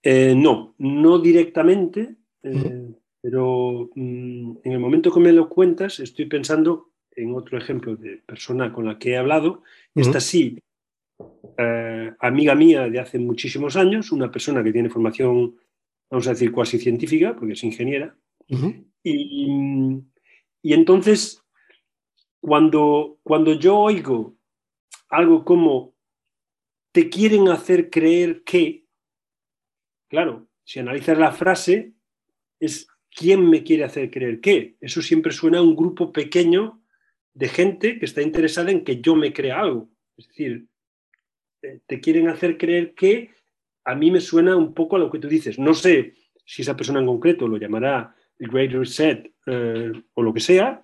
Eh, 0.02 0.34
no, 0.34 0.74
no 0.78 1.18
directamente, 1.18 2.16
pero 3.20 3.90
mm, 3.94 4.56
en 4.64 4.72
el 4.72 4.78
momento 4.78 5.12
que 5.12 5.20
me 5.20 5.32
lo 5.32 5.48
cuentas 5.48 6.00
estoy 6.00 6.24
pensando 6.24 6.92
en 7.14 7.34
otro 7.34 7.58
ejemplo 7.58 7.96
de 7.96 8.22
persona 8.24 8.72
con 8.72 8.86
la 8.86 8.98
que 8.98 9.10
he 9.10 9.16
hablado. 9.18 9.62
Esta 9.94 10.20
sí 10.20 10.58
eh, 11.58 12.12
amiga 12.20 12.54
mía 12.54 12.88
de 12.88 13.00
hace 13.00 13.18
muchísimos 13.18 13.76
años, 13.76 14.12
una 14.12 14.30
persona 14.30 14.62
que 14.62 14.72
tiene 14.72 14.88
formación, 14.88 15.56
vamos 16.10 16.26
a 16.26 16.30
decir, 16.30 16.52
cuasi 16.52 16.78
científica, 16.78 17.34
porque 17.36 17.54
es 17.54 17.64
ingeniera. 17.64 18.16
y, 19.02 20.02
entonces, 20.62 21.42
cuando, 22.40 23.18
cuando 23.22 23.54
yo 23.54 23.78
oigo 23.78 24.36
algo 25.08 25.44
como 25.44 25.94
te 26.92 27.08
quieren 27.08 27.48
hacer 27.48 27.90
creer 27.90 28.42
que, 28.42 28.86
claro, 30.08 30.48
si 30.64 30.80
analizas 30.80 31.18
la 31.18 31.32
frase, 31.32 31.94
es 32.58 32.88
quién 33.10 33.48
me 33.48 33.62
quiere 33.62 33.84
hacer 33.84 34.10
creer 34.10 34.40
que. 34.40 34.76
Eso 34.80 35.02
siempre 35.02 35.32
suena 35.32 35.58
a 35.58 35.62
un 35.62 35.76
grupo 35.76 36.12
pequeño 36.12 36.82
de 37.34 37.48
gente 37.48 37.98
que 37.98 38.04
está 38.04 38.22
interesada 38.22 38.70
en 38.70 38.84
que 38.84 39.00
yo 39.00 39.14
me 39.14 39.32
crea 39.32 39.60
algo. 39.60 39.90
Es 40.16 40.28
decir, 40.28 40.66
te 41.60 42.00
quieren 42.00 42.28
hacer 42.28 42.58
creer 42.58 42.94
que 42.94 43.30
a 43.84 43.94
mí 43.94 44.10
me 44.10 44.20
suena 44.20 44.56
un 44.56 44.74
poco 44.74 44.96
a 44.96 44.98
lo 44.98 45.10
que 45.10 45.18
tú 45.18 45.28
dices. 45.28 45.58
No 45.58 45.74
sé 45.74 46.14
si 46.44 46.62
esa 46.62 46.76
persona 46.76 47.00
en 47.00 47.06
concreto 47.06 47.48
lo 47.48 47.56
llamará 47.56 48.14
el 48.38 48.48
Great 48.48 48.72
Reset 48.72 49.32
eh, 49.46 49.92
o 50.14 50.22
lo 50.22 50.32
que 50.32 50.40
sea, 50.40 50.82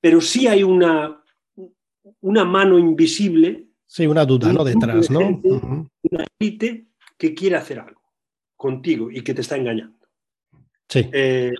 pero 0.00 0.20
sí 0.20 0.46
hay 0.46 0.62
una, 0.62 1.22
una 2.20 2.44
mano 2.44 2.78
invisible. 2.78 3.68
Sí, 3.86 4.06
una 4.06 4.24
duda, 4.24 4.52
¿no? 4.52 4.64
Detrás, 4.64 5.10
¿no? 5.10 5.40
Una 5.42 6.24
élite 6.38 6.86
que 7.16 7.34
quiere 7.34 7.56
hacer 7.56 7.80
algo 7.80 8.00
contigo 8.56 9.10
y 9.10 9.22
que 9.22 9.34
te 9.34 9.40
está 9.40 9.56
engañando. 9.56 10.06
Sí. 10.88 11.08
Eh, 11.12 11.52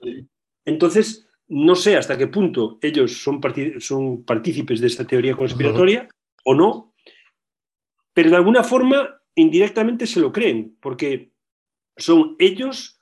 entonces, 0.65 1.29
no 1.49 1.75
sé 1.75 1.97
hasta 1.97 2.17
qué 2.17 2.27
punto 2.27 2.79
ellos 2.81 3.23
son, 3.23 3.41
son 3.79 4.25
partícipes 4.25 4.81
de 4.81 4.87
esta 4.87 5.07
teoría 5.07 5.37
conspiratoria 5.37 6.09
o 6.45 6.55
no, 6.55 6.90
pero 8.21 8.33
de 8.33 8.37
alguna 8.37 8.63
forma 8.63 9.23
indirectamente 9.35 10.07
se 10.07 10.21
lo 10.21 10.31
creen, 10.31 10.77
porque 10.83 11.33
son 11.97 12.37
ellos 12.39 13.01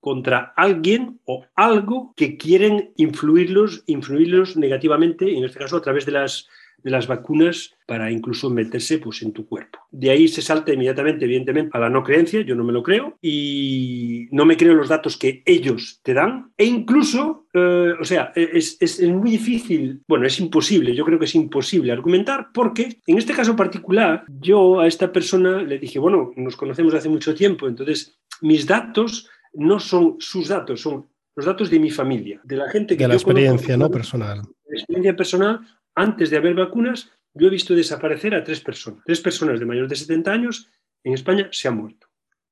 contra 0.00 0.52
alguien 0.54 1.18
o 1.24 1.46
algo 1.54 2.12
que 2.14 2.36
quieren 2.36 2.92
influirlos, 2.96 3.84
influirlos 3.86 4.54
negativamente, 4.58 5.34
en 5.34 5.44
este 5.44 5.60
caso 5.60 5.78
a 5.78 5.80
través 5.80 6.04
de 6.04 6.12
las 6.12 6.46
de 6.82 6.90
las 6.90 7.06
vacunas 7.06 7.74
para 7.86 8.10
incluso 8.10 8.50
meterse 8.50 8.98
pues, 8.98 9.22
en 9.22 9.32
tu 9.32 9.46
cuerpo. 9.46 9.78
De 9.90 10.10
ahí 10.10 10.28
se 10.28 10.42
salta 10.42 10.72
inmediatamente, 10.72 11.24
evidentemente, 11.24 11.70
a 11.74 11.80
la 11.80 11.90
no 11.90 12.02
creencia, 12.02 12.40
yo 12.42 12.54
no 12.54 12.64
me 12.64 12.72
lo 12.72 12.82
creo, 12.82 13.18
y 13.20 14.28
no 14.30 14.44
me 14.44 14.56
creo 14.56 14.74
los 14.74 14.88
datos 14.88 15.16
que 15.16 15.42
ellos 15.44 16.00
te 16.02 16.14
dan, 16.14 16.52
e 16.56 16.64
incluso, 16.64 17.46
eh, 17.52 17.92
o 18.00 18.04
sea, 18.04 18.32
es, 18.34 18.76
es, 18.80 19.00
muy 19.02 19.32
difícil, 19.32 20.02
bueno, 20.08 20.26
es 20.26 20.40
imposible, 20.40 20.94
yo 20.94 21.04
creo 21.04 21.18
que 21.18 21.26
es 21.26 21.34
imposible 21.34 21.92
argumentar, 21.92 22.48
porque 22.54 23.00
en 23.06 23.18
este 23.18 23.34
caso 23.34 23.54
particular, 23.54 24.24
yo 24.40 24.80
a 24.80 24.86
esta 24.86 25.12
persona 25.12 25.62
le 25.62 25.78
dije, 25.78 25.98
bueno, 25.98 26.32
nos 26.36 26.56
conocemos 26.56 26.94
hace 26.94 27.08
mucho 27.08 27.34
tiempo, 27.34 27.68
entonces 27.68 28.18
mis 28.40 28.66
datos 28.66 29.28
no 29.54 29.78
son 29.78 30.16
sus 30.18 30.48
datos, 30.48 30.80
son 30.80 31.06
los 31.34 31.46
datos 31.46 31.70
de 31.70 31.78
mi 31.78 31.90
familia, 31.90 32.40
de 32.44 32.56
la 32.56 32.70
gente 32.70 32.96
que... 32.96 33.04
De 33.04 33.08
la 33.08 33.14
experiencia, 33.14 33.76
¿no? 33.76 33.90
Personal. 33.90 34.42
La 34.68 34.78
experiencia 34.78 35.16
personal 35.16 35.60
antes 35.94 36.30
de 36.30 36.36
haber 36.36 36.54
vacunas, 36.54 37.10
yo 37.34 37.46
he 37.46 37.50
visto 37.50 37.74
desaparecer 37.74 38.34
a 38.34 38.44
tres 38.44 38.60
personas. 38.60 39.02
Tres 39.04 39.20
personas 39.20 39.58
de 39.58 39.66
mayores 39.66 39.90
de 39.90 39.96
70 39.96 40.32
años 40.32 40.70
en 41.04 41.14
España 41.14 41.48
se 41.50 41.68
han 41.68 41.76
muerto. 41.76 42.08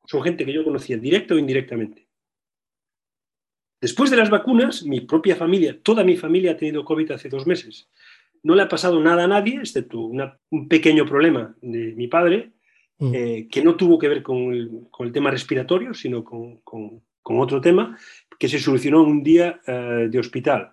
Son 0.06 0.23
gente 0.23 0.44
que 0.44 0.52
yo 0.52 0.64
conocía 0.64 0.97
directa 0.97 1.35
o 1.35 1.38
indirectamente. 1.38 2.09
Después 3.80 4.11
de 4.11 4.16
las 4.16 4.28
vacunas, 4.28 4.85
mi 4.85 5.00
propia 5.00 5.37
familia, 5.37 5.78
toda 5.82 6.04
mi 6.04 6.16
familia 6.16 6.52
ha 6.52 6.56
tenido 6.56 6.85
COVID 6.85 7.12
hace 7.12 7.28
dos 7.28 7.47
meses. 7.47 7.88
No 8.42 8.54
le 8.54 8.62
ha 8.62 8.68
pasado 8.68 9.00
nada 9.00 9.25
a 9.25 9.28
nadie, 9.28 9.56
excepto 9.56 10.00
un 10.00 10.68
pequeño 10.68 11.06
problema 11.06 11.54
de 11.62 11.94
mi 11.94 12.06
padre, 12.09 12.52
mm. 12.99 13.14
eh, 13.14 13.49
que 13.50 13.62
no 13.62 13.76
tuvo 13.76 13.99
que 13.99 14.09
ver 14.09 14.23
con 14.23 14.52
el, 14.52 15.12
tema 15.12 15.30
respiratorio, 15.30 15.94
sino 15.94 16.25
con, 16.25 16.61
otro 17.23 17.61
tema, 17.61 17.97
que 18.38 18.49
se 18.49 18.59
solucionó 18.59 19.02
un 19.02 19.23
día 19.23 19.61
eh, 19.66 20.09
de 20.11 20.18
hospital. 20.18 20.73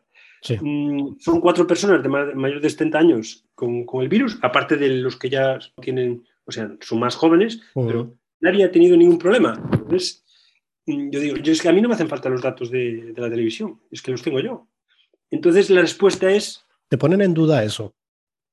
Mm, 0.62 1.18
son 1.20 1.42
cuatro 1.42 1.68
personas 1.68 2.02
de 2.04 2.10
mayores 2.10 2.62
de 2.62 2.70
70 2.70 2.98
años 2.98 3.46
con, 3.56 3.86
el 4.02 4.10
virus, 4.10 4.38
aparte 4.42 4.78
de 4.78 4.90
los 4.90 5.16
que 5.18 5.30
ya 5.30 5.60
tienen, 5.82 6.24
o 6.46 6.52
sea, 6.52 6.76
son 6.82 7.00
más 7.00 7.16
jóvenes, 7.16 7.62
pero 7.74 8.14
nadie 8.40 8.64
ha 8.64 8.72
tenido 8.72 8.96
ningún 8.96 9.18
problema. 9.18 9.54
Entonces, 9.72 10.24
mm, 10.86 11.10
yo 11.10 11.20
digo, 11.20 11.38
yo 11.38 11.52
es 11.52 11.62
que 11.62 11.70
a 11.70 11.74
mí 11.74 11.82
no 11.82 11.90
me 11.90 11.96
hacen 11.96 12.10
falta 12.10 12.30
los 12.30 12.42
datos 12.42 12.72
de, 12.72 13.14
de 13.14 13.22
la 13.22 13.30
televisión, 13.30 13.80
es 13.92 14.02
que 14.02 14.12
los 14.12 14.22
tengo 14.22 14.40
yo. 14.40 14.68
Entonces 15.30 15.70
la 15.70 15.82
respuesta 15.82 16.30
es... 16.32 16.66
¿Te 16.88 16.98
ponen 16.98 17.22
en 17.22 17.34
duda 17.34 17.64
eso? 17.64 17.94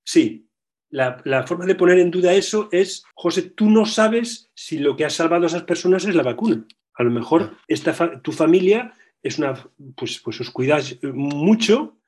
Sí, 0.05 0.49
la, 0.91 1.21
la, 1.25 1.47
forma 1.47 1.67
de 1.67 1.75
poner 1.75 1.99
en 1.99 2.11
duda 2.11 2.33
eso 2.33 2.69
es, 2.73 3.05
José, 3.15 3.43
tú 3.43 3.71
no 3.71 3.87
sabes 3.87 4.51
si 4.55 4.79
lo 4.79 4.97
que 4.97 5.05
ha 5.05 5.11
salvado 5.11 5.45
a 5.45 5.47
esas 5.47 5.63
personas 5.63 6.05
es 6.05 6.15
la 6.15 6.23
vacuna. 6.23 6.67
A 6.95 7.03
lo 7.03 7.11
mejor 7.11 7.57
esta, 7.67 8.21
tu 8.23 8.33
familia 8.33 8.95
es 9.25 9.39
una, 9.39 9.55
pues, 9.97 10.21
pues 10.21 10.41
os 10.41 10.51
cuidáis 10.51 10.99
mucho 11.03 11.99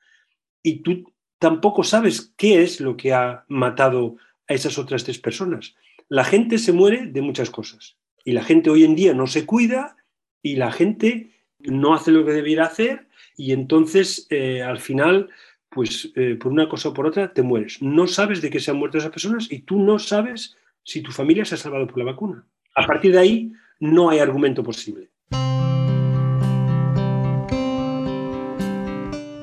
y 0.63 0.81
tú 0.83 1.11
tampoco 1.39 1.83
sabes 1.83 2.33
qué 2.37 2.61
es 2.61 2.79
lo 2.79 2.95
que 2.95 3.13
ha 3.13 3.43
matado 3.49 4.15
a 4.47 4.53
esas 4.53 4.77
otras 4.77 5.03
tres 5.03 5.19
personas. 5.19 5.75
La 6.07 6.23
gente 6.23 6.59
se 6.59 6.71
muere 6.71 7.07
de 7.07 7.21
muchas 7.21 7.49
cosas 7.49 7.97
y 8.23 8.31
la 8.31 8.43
gente 8.43 8.69
hoy 8.69 8.83
en 8.83 8.95
día 8.95 9.13
no 9.13 9.27
se 9.27 9.45
cuida 9.45 9.97
y 10.41 10.55
la 10.55 10.71
gente 10.71 11.31
no 11.59 11.93
hace 11.95 12.11
lo 12.11 12.23
que 12.23 12.31
debiera 12.31 12.65
hacer 12.65 13.07
y 13.35 13.51
entonces 13.51 14.27
eh, 14.29 14.61
al 14.61 14.79
final 14.79 15.29
pues 15.69 16.11
eh, 16.15 16.37
por 16.39 16.51
una 16.51 16.69
cosa 16.69 16.89
o 16.89 16.93
por 16.93 17.07
otra 17.07 17.33
te 17.33 17.41
mueres. 17.41 17.81
No 17.81 18.07
sabes 18.07 18.41
de 18.41 18.49
qué 18.49 18.59
se 18.59 18.71
han 18.71 18.77
muerto 18.77 18.99
esas 18.99 19.11
personas 19.11 19.51
y 19.51 19.59
tú 19.59 19.79
no 19.79 19.99
sabes 19.99 20.55
si 20.83 21.01
tu 21.01 21.11
familia 21.11 21.45
se 21.45 21.55
ha 21.55 21.57
salvado 21.57 21.87
por 21.87 21.97
la 21.97 22.05
vacuna. 22.05 22.47
A 22.75 22.85
partir 22.85 23.11
de 23.11 23.19
ahí 23.19 23.51
no 23.79 24.09
hay 24.09 24.19
argumento 24.19 24.63
posible. 24.63 25.09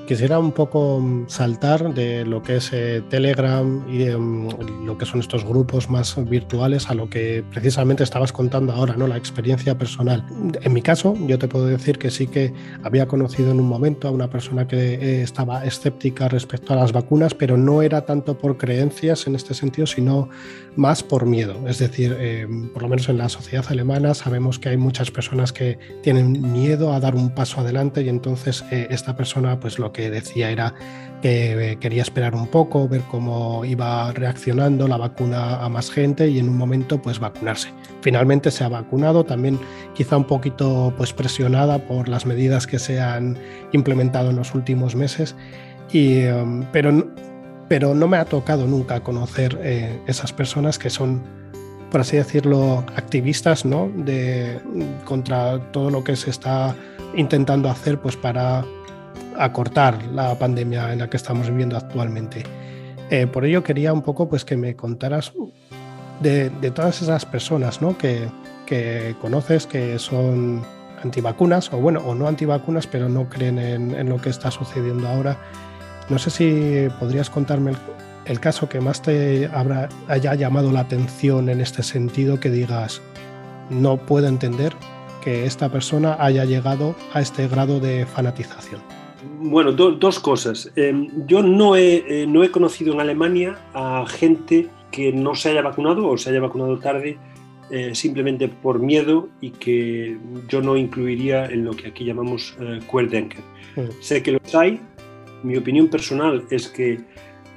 Quisiera 0.07 0.39
un 0.39 0.53
poco 0.53 1.01
mm, 1.01 1.29
saltar 1.29 1.95
de 1.95 2.27
lo 2.27 2.43
que 2.43 2.57
es 2.57 2.71
eh, 2.75 3.03
Telegram 3.09 3.83
y 3.89 4.03
em, 4.03 4.49
lo 4.85 4.99
que 4.99 5.07
son 5.07 5.21
estos 5.21 5.45
grupos 5.45 5.89
más 5.89 6.15
virtuales 6.29 6.91
a 6.91 6.95
lo 6.95 7.09
que 7.09 7.43
precisamente 7.51 8.03
estabas 8.03 8.31
contando 8.31 8.75
ahora, 8.75 8.97
¿no? 8.99 9.07
La 9.07 9.17
experiencia 9.17 9.79
personal. 9.79 10.23
En 10.61 10.73
mi 10.75 10.83
caso, 10.83 11.15
yo 11.27 11.39
te 11.39 11.49
puedo 11.49 11.67
decir 11.67 11.99
que 11.99 12.11
sí 12.11 12.27
que 12.27 12.53
había 12.83 13.09
conocido 13.09 13.51
en 13.51 13.61
un 13.61 13.67
momento 13.67 14.07
a 14.07 14.11
una 14.11 14.29
persona 14.29 14.67
que 14.67 14.95
eh, 14.95 15.23
estaba 15.23 15.65
escéptica 15.65 16.29
respecto 16.29 16.75
a 16.75 16.77
las 16.77 16.93
vacunas, 16.93 17.33
pero 17.33 17.57
no 17.57 17.81
era 17.81 18.05
tanto 18.05 18.37
por 18.37 18.59
creencias 18.59 19.27
en 19.27 19.35
este 19.35 19.55
sentido, 19.55 19.87
sino 19.87 20.29
más 20.77 21.03
por 21.03 21.25
miedo. 21.25 21.67
Es 21.67 21.79
decir, 21.79 22.15
em, 22.21 22.69
por 22.71 22.83
lo 22.83 22.89
menos 22.89 23.09
en 23.09 23.17
la 23.17 23.31
sociedad 23.31 23.65
alemana 23.71 24.13
sabemos 24.13 24.59
que 24.59 24.69
hay 24.69 24.77
muchas 24.77 25.11
personas 25.11 25.53
que 25.53 25.79
tienen 26.03 26.53
miedo 26.53 26.93
a 26.93 27.01
dar 27.01 27.15
un 27.15 27.31
paso 27.31 27.61
adelante 27.61 28.03
y 28.03 28.09
entonces 28.11 28.65
eh, 28.71 28.89
esta 28.91 29.17
persona 29.17 29.61
pues 29.61 29.79
lo 29.79 29.94
que 29.95 30.11
decía 30.11 30.51
era 30.51 30.75
que 31.25 31.71
eh, 31.71 31.77
quería 31.77 32.03
esperar 32.03 32.35
un 32.35 32.47
poco, 32.49 32.87
ver 32.87 33.01
cómo 33.11 33.65
iba 33.65 34.13
reaccionando 34.13 34.87
la 34.87 34.99
vacuna 34.99 35.65
a 35.65 35.71
más 35.71 35.91
gente 35.91 36.29
y 36.29 36.39
en 36.39 36.51
un 36.51 36.59
momento 36.59 37.01
pues 37.01 37.19
vacunarse. 37.19 37.71
Finalmente 38.03 38.51
se 38.51 38.63
ha 38.63 38.69
vacunado, 38.69 39.25
también 39.25 39.59
quizá 39.95 40.19
un 40.19 40.25
poquito 40.25 40.93
pues 40.99 41.15
presionada 41.15 41.79
por 41.79 42.11
las 42.11 42.27
medidas 42.27 42.67
que 42.67 42.79
se 42.79 43.01
han 43.01 43.39
implementado 43.73 44.29
en 44.29 44.37
los 44.37 44.55
últimos 44.55 44.95
meses, 44.95 45.35
y, 45.91 46.19
em, 46.19 46.63
pero, 46.73 47.09
pero 47.69 47.95
no 47.95 48.07
me 48.07 48.19
ha 48.19 48.27
tocado 48.27 48.67
nunca 48.67 49.01
conocer 49.01 49.59
eh, 49.63 49.99
esas 50.07 50.31
personas 50.31 50.79
que 50.79 50.91
son 50.91 51.23
por 51.91 52.01
así 52.01 52.17
decirlo, 52.17 52.85
activistas 52.97 53.65
¿no? 53.65 53.89
de, 53.95 54.59
contra 55.05 55.61
todo 55.71 55.91
lo 55.91 56.03
que 56.03 56.17
se 56.17 56.29
está 56.29 56.75
intentando 57.15 57.71
hacer 57.71 58.01
pues, 58.01 58.17
para 58.17 58.65
acortar 59.39 60.03
la 60.13 60.39
pandemia 60.39 60.93
en 60.93 61.01
la 61.01 61.11
que 61.11 61.17
estamos 61.17 61.49
viviendo 61.49 61.77
actualmente. 61.77 62.45
Eh, 63.11 63.27
por 63.27 63.45
ello 63.45 63.63
quería 63.63 63.93
un 63.93 64.03
poco 64.03 64.29
pues, 64.29 64.45
que 64.45 64.57
me 64.57 64.77
contaras 64.77 65.33
de, 66.21 66.51
todas 66.75 67.03
esas 67.03 67.27
personas 67.27 67.83
¿no? 67.83 67.99
que, 67.99 68.29
que, 68.67 69.15
conoces 69.21 69.67
que 69.67 69.99
son 69.99 70.65
antivacunas, 71.03 71.73
o 71.73 71.79
bueno, 71.79 72.01
o 72.01 72.15
no 72.15 72.27
antivacunas, 72.27 72.87
pero 72.87 73.09
no 73.09 73.29
creen 73.29 73.59
en, 73.59 74.09
lo 74.09 74.21
que 74.21 74.31
está 74.31 74.51
sucediendo 74.51 75.07
ahora. 75.07 75.37
No 76.09 76.19
sé 76.19 76.31
si 76.31 76.89
podrías 76.99 77.31
contarme 77.31 77.73
el, 78.25 78.41
caso 78.41 78.69
que 78.69 78.81
más 78.81 79.03
te 79.03 79.51
habrá, 79.53 79.89
haya 80.09 80.35
llamado 80.35 80.73
la 80.73 80.81
atención 80.81 81.49
en 81.49 81.61
este 81.61 81.83
sentido, 81.83 82.41
que 82.41 82.51
digas, 82.51 83.01
no 83.71 83.99
puedo 83.99 84.27
entender 84.27 84.75
que 85.23 85.47
esta 85.47 85.69
persona 85.69 86.17
haya 86.19 86.45
llegado 86.45 86.95
a 87.13 87.21
este 87.21 87.49
grado 87.49 87.81
de 87.81 88.07
fanatización. 88.07 89.04
Bueno, 89.47 89.73
dos 89.73 90.21
cosas. 90.21 90.73
Em, 90.75 91.27
yo 91.27 91.43
no 91.43 91.77
he, 91.77 91.97
eh, 92.09 92.27
no 92.27 92.43
he 92.43 92.51
conocido 92.51 92.95
en 92.95 93.01
Alemania 93.01 93.59
a 93.75 94.07
gente 94.09 94.69
que 94.91 95.13
no 95.13 95.35
se 95.35 95.51
haya 95.51 95.61
vacunado 95.61 96.09
o 96.09 96.17
se 96.17 96.31
haya 96.31 96.41
vacunado 96.41 96.79
tarde 96.79 97.19
eh, 97.71 97.95
simplemente 97.95 98.49
por 98.49 98.79
miedo 98.79 99.29
y 99.43 99.51
que 99.51 100.17
yo 100.49 100.63
no 100.63 100.79
incluiría 100.79 101.45
en 101.45 101.67
lo 101.67 101.73
que 101.73 101.89
aquí 101.89 102.07
llamamos 102.07 102.57
eh, 102.59 102.81
Querdenker. 102.91 103.43
Mm. 103.77 103.91
Sé 104.01 104.23
que 104.23 104.33
los 104.33 104.55
hay. 104.55 104.81
Mi 105.43 105.59
opinión 105.59 105.89
personal 105.89 106.47
es 106.49 106.69
que 106.69 107.01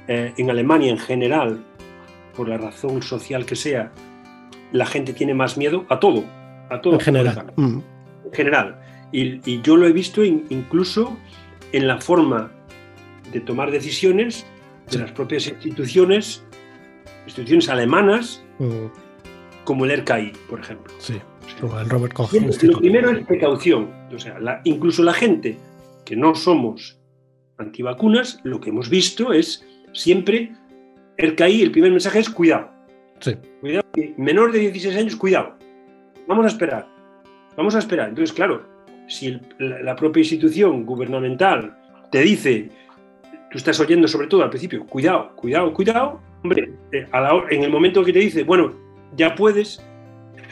en 0.08 0.50
Alemania 0.50 0.90
en 0.90 0.98
general, 0.98 1.64
por 2.36 2.50
la 2.50 2.58
razón 2.58 3.02
social 3.02 3.46
que 3.46 3.56
sea, 3.56 3.92
la 4.72 4.84
gente 4.84 5.14
tiene 5.14 5.32
más 5.32 5.56
miedo 5.56 5.86
a 5.88 5.98
todo. 5.98 6.22
A 6.68 6.82
todo. 6.82 6.94
En 6.94 7.00
general. 7.00 7.52
Mm. 7.56 7.78
En 8.26 8.32
general. 8.32 8.78
Y, 9.10 9.40
y, 9.50 9.62
yo 9.62 9.78
lo 9.78 9.86
he 9.86 9.92
visto 9.92 10.22
incluso 10.22 11.16
en 11.72 11.86
la 11.86 12.00
forma 12.00 12.50
de 13.32 13.40
tomar 13.40 13.70
decisiones 13.70 14.46
de 14.90 14.98
las 14.98 15.12
propias 15.12 15.46
instituciones, 15.46 16.42
instituciones 17.26 17.68
alemanas, 17.68 18.42
mm. 18.58 18.86
como 19.64 19.84
el 19.84 20.00
RKI, 20.00 20.32
por 20.48 20.60
ejemplo. 20.60 20.92
Sí, 20.98 21.20
el 21.62 21.88
Robert 21.88 22.14
Koch 22.14 22.32
Lo 22.62 22.78
primero 22.78 23.10
es 23.10 23.26
precaución. 23.26 23.90
O 24.14 24.18
sea, 24.18 24.38
incluso 24.64 25.02
la 25.02 25.12
gente 25.12 25.58
que 26.04 26.16
no 26.16 26.34
somos 26.34 26.98
antivacunas, 27.58 28.40
lo 28.44 28.60
que 28.60 28.70
hemos 28.70 28.88
visto 28.88 29.32
es 29.32 29.66
siempre 29.92 30.52
RKI, 31.18 31.62
el 31.62 31.70
primer 31.70 31.90
mensaje 31.90 32.20
es 32.20 32.30
cuidado. 32.30 32.70
Sí. 33.20 33.34
Cuidado, 33.60 33.84
menor 34.16 34.52
de 34.52 34.60
16 34.60 34.96
años, 34.96 35.16
cuidado. 35.16 35.56
Vamos 36.26 36.44
a 36.44 36.48
esperar. 36.48 36.86
Vamos 37.56 37.74
a 37.74 37.80
esperar. 37.80 38.10
Entonces, 38.10 38.32
claro, 38.32 38.64
si 39.08 39.40
la 39.58 39.96
propia 39.96 40.20
institución 40.20 40.84
gubernamental 40.84 41.76
te 42.10 42.20
dice, 42.20 42.70
tú 43.50 43.58
estás 43.58 43.80
oyendo 43.80 44.06
sobre 44.06 44.26
todo 44.26 44.42
al 44.42 44.50
principio, 44.50 44.86
cuidado, 44.86 45.34
cuidado, 45.34 45.72
cuidado, 45.72 46.20
hombre, 46.44 46.70
eh, 46.92 47.06
en 47.50 47.64
el 47.64 47.70
momento 47.70 48.04
que 48.04 48.12
te 48.12 48.18
dice, 48.20 48.44
bueno, 48.44 48.72
ya 49.16 49.34
puedes, 49.34 49.82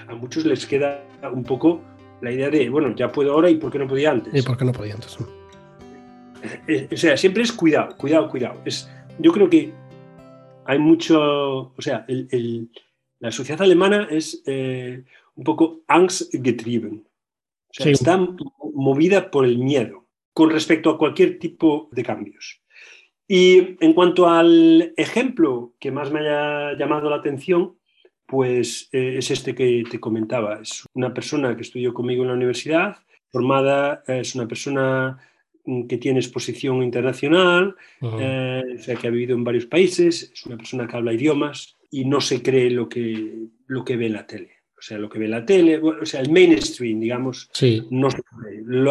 a 0.09 0.15
muchos 0.15 0.45
les 0.47 0.67
queda 0.67 1.05
un 1.33 1.45
poco 1.45 1.81
la 2.23 2.33
idea 2.33 2.49
de, 2.49 2.69
bueno, 2.71 2.95
ya 2.97 3.13
puedo 3.13 3.33
ahora 3.33 3.51
y 3.51 3.57
por 3.57 3.71
qué 3.71 3.79
no 3.79 3.87
podía 3.87 4.11
antes. 4.11 4.35
¿Y 4.35 4.43
por 4.43 4.57
qué 4.57 4.65
no 4.65 4.73
podía 4.73 4.95
antes? 4.95 5.19
Eh, 6.43 6.61
eh, 6.69 6.89
o 6.93 6.97
sea, 6.97 7.17
siempre 7.17 7.43
es 7.43 7.53
cuidado, 7.53 7.95
cuidado, 7.97 8.29
cuidado. 8.29 8.61
Es, 8.65 8.91
yo 9.19 9.33
creo 9.33 9.51
que 9.51 9.73
hay 10.65 10.79
mucho, 10.79 11.73
o 11.77 11.81
sea, 11.83 12.07
la 13.21 13.31
sociedad 13.31 13.63
alemana 13.63 14.09
es 14.11 14.43
un 14.47 15.45
poco 15.45 15.81
angstgetrieben 15.87 17.06
está 17.79 18.19
movida 18.75 19.31
por 19.31 19.45
el 19.45 19.59
miedo 19.59 20.07
con 20.33 20.51
respecto 20.51 20.91
a 20.91 20.99
cualquier 20.99 21.39
tipo 21.39 21.89
de 21.93 22.03
cambios. 22.03 22.61
Y 23.29 23.77
en 23.85 23.93
cuanto 23.95 24.29
al 24.29 24.93
ejemplo 24.97 25.75
que 25.81 25.91
más 25.91 26.13
me 26.13 26.21
haya 26.21 26.77
llamado 26.79 27.11
la 27.11 27.17
atención, 27.17 27.77
pues 28.27 28.89
eh, 28.93 29.17
es 29.19 29.31
este 29.31 29.55
que 29.55 29.83
te 29.91 29.99
comentaba. 29.99 30.61
Es 30.61 30.85
una 30.95 31.13
persona 31.15 31.57
que 31.57 31.63
estudió 31.63 31.95
conmigo 31.95 32.23
en 32.23 32.29
la 32.29 32.35
universidad, 32.35 32.99
formada, 33.31 34.03
es 34.07 34.35
una 34.35 34.47
persona 34.47 35.19
mm, 35.65 35.87
que 35.87 35.99
tiene 35.99 36.21
exposición 36.21 36.83
internacional, 36.83 37.75
eh, 38.03 38.63
o 38.79 38.83
sea, 38.83 38.97
que 38.97 39.07
ha 39.09 39.11
vivido 39.11 39.35
en 39.35 39.45
varios 39.45 39.67
países, 39.67 40.31
es 40.33 40.47
una 40.47 40.57
persona 40.57 40.87
que 40.87 40.97
habla 40.97 41.13
idiomas 41.13 41.77
y 41.91 42.05
no 42.05 42.21
se 42.21 42.43
cree 42.43 42.71
lo 42.71 42.89
que, 42.89 43.49
lo 43.67 43.85
que 43.85 43.97
ve 43.97 44.07
en 44.07 44.13
la 44.13 44.27
tele 44.27 44.56
o 44.79 44.83
sea, 44.83 44.99
lo 44.99 45.09
que 45.09 45.19
ve 45.19 45.29
la 45.29 45.45
tele, 45.45 45.79
o 45.79 46.05
sea, 46.05 46.21
el 46.21 46.31
mainstream, 46.31 47.01
digamos, 47.01 47.51
no 47.91 48.09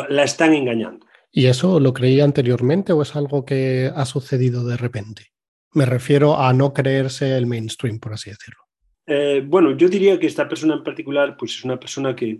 la 0.09 0.23
están 0.23 0.53
engañando. 0.53 1.05
¿Y 1.31 1.47
eso 1.47 1.79
lo 1.79 1.93
creía 1.93 2.23
anteriormente 2.23 2.93
o 2.93 3.01
es 3.01 3.15
algo 3.15 3.45
que 3.45 3.91
ha 3.93 4.05
sucedido 4.05 4.65
de 4.65 4.77
repente? 4.77 5.33
Me 5.73 5.85
refiero 5.85 6.39
a 6.39 6.53
no 6.53 6.73
creerse 6.73 7.35
el 7.35 7.45
mainstream, 7.45 7.99
por 7.99 8.13
así 8.13 8.29
decirlo. 8.29 8.61
Eh, 9.05 9.43
bueno, 9.45 9.75
yo 9.75 9.87
diría 9.87 10.19
que 10.19 10.27
esta 10.27 10.47
persona 10.47 10.75
en 10.75 10.83
particular, 10.83 11.35
pues 11.37 11.51
es 11.51 11.65
una 11.65 11.79
persona 11.79 12.15
que 12.15 12.39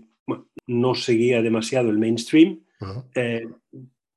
no 0.66 0.94
seguía 0.94 1.42
demasiado 1.42 1.90
el 1.90 1.98
mainstream, 1.98 2.60
eh, 3.14 3.46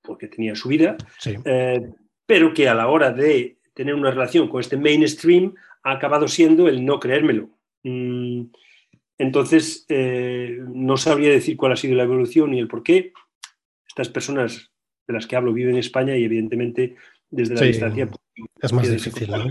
porque 0.01 0.27
tenía 0.27 0.55
su 0.55 0.69
vida, 0.69 0.97
eh, 1.45 1.91
pero 2.25 2.53
que 2.53 2.67
a 2.67 2.73
la 2.73 2.87
hora 2.87 3.11
de 3.11 3.57
tener 3.73 3.93
una 3.93 4.11
relación 4.11 4.47
con 4.47 4.61
este 4.61 4.77
mainstream 4.77 5.53
ha 5.83 5.91
acabado 5.91 6.27
siendo 6.27 6.67
el 6.67 6.83
no 6.83 6.99
creérmelo. 6.99 7.49
Mm, 7.83 8.45
entonces, 9.19 9.85
eh, 9.89 10.59
no 10.73 10.97
sabría 10.97 11.29
decir 11.29 11.57
cuál 11.57 11.73
ha 11.73 11.75
sido 11.75 11.95
la 11.95 12.03
evolución 12.03 12.53
y 12.53 12.59
el 12.59 12.67
por 12.67 12.81
qué. 12.81 13.11
Estas 13.87 14.09
personas 14.09 14.71
de 15.07 15.13
las 15.13 15.27
que 15.27 15.35
hablo 15.35 15.53
viven 15.53 15.73
en 15.73 15.79
España 15.79 16.17
y 16.17 16.23
evidentemente 16.23 16.95
desde 17.29 17.55
la 17.55 17.61
distancia... 17.61 18.07
Pues, 18.07 18.49
es 18.61 18.73
más 18.73 18.89
difícil, 18.89 19.29
¿no? 19.29 19.45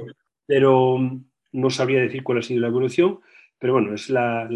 Pero 0.47 0.97
mm, 0.97 1.25
no 1.53 1.71
sabría 1.71 2.01
decir 2.01 2.25
cuál 2.25 2.39
ha 2.39 2.43
sido 2.43 2.63
la 2.63 2.69
evolución, 2.69 3.21
pero 3.59 3.75
bueno, 3.75 3.95
es 3.95 4.09
la, 4.09 4.49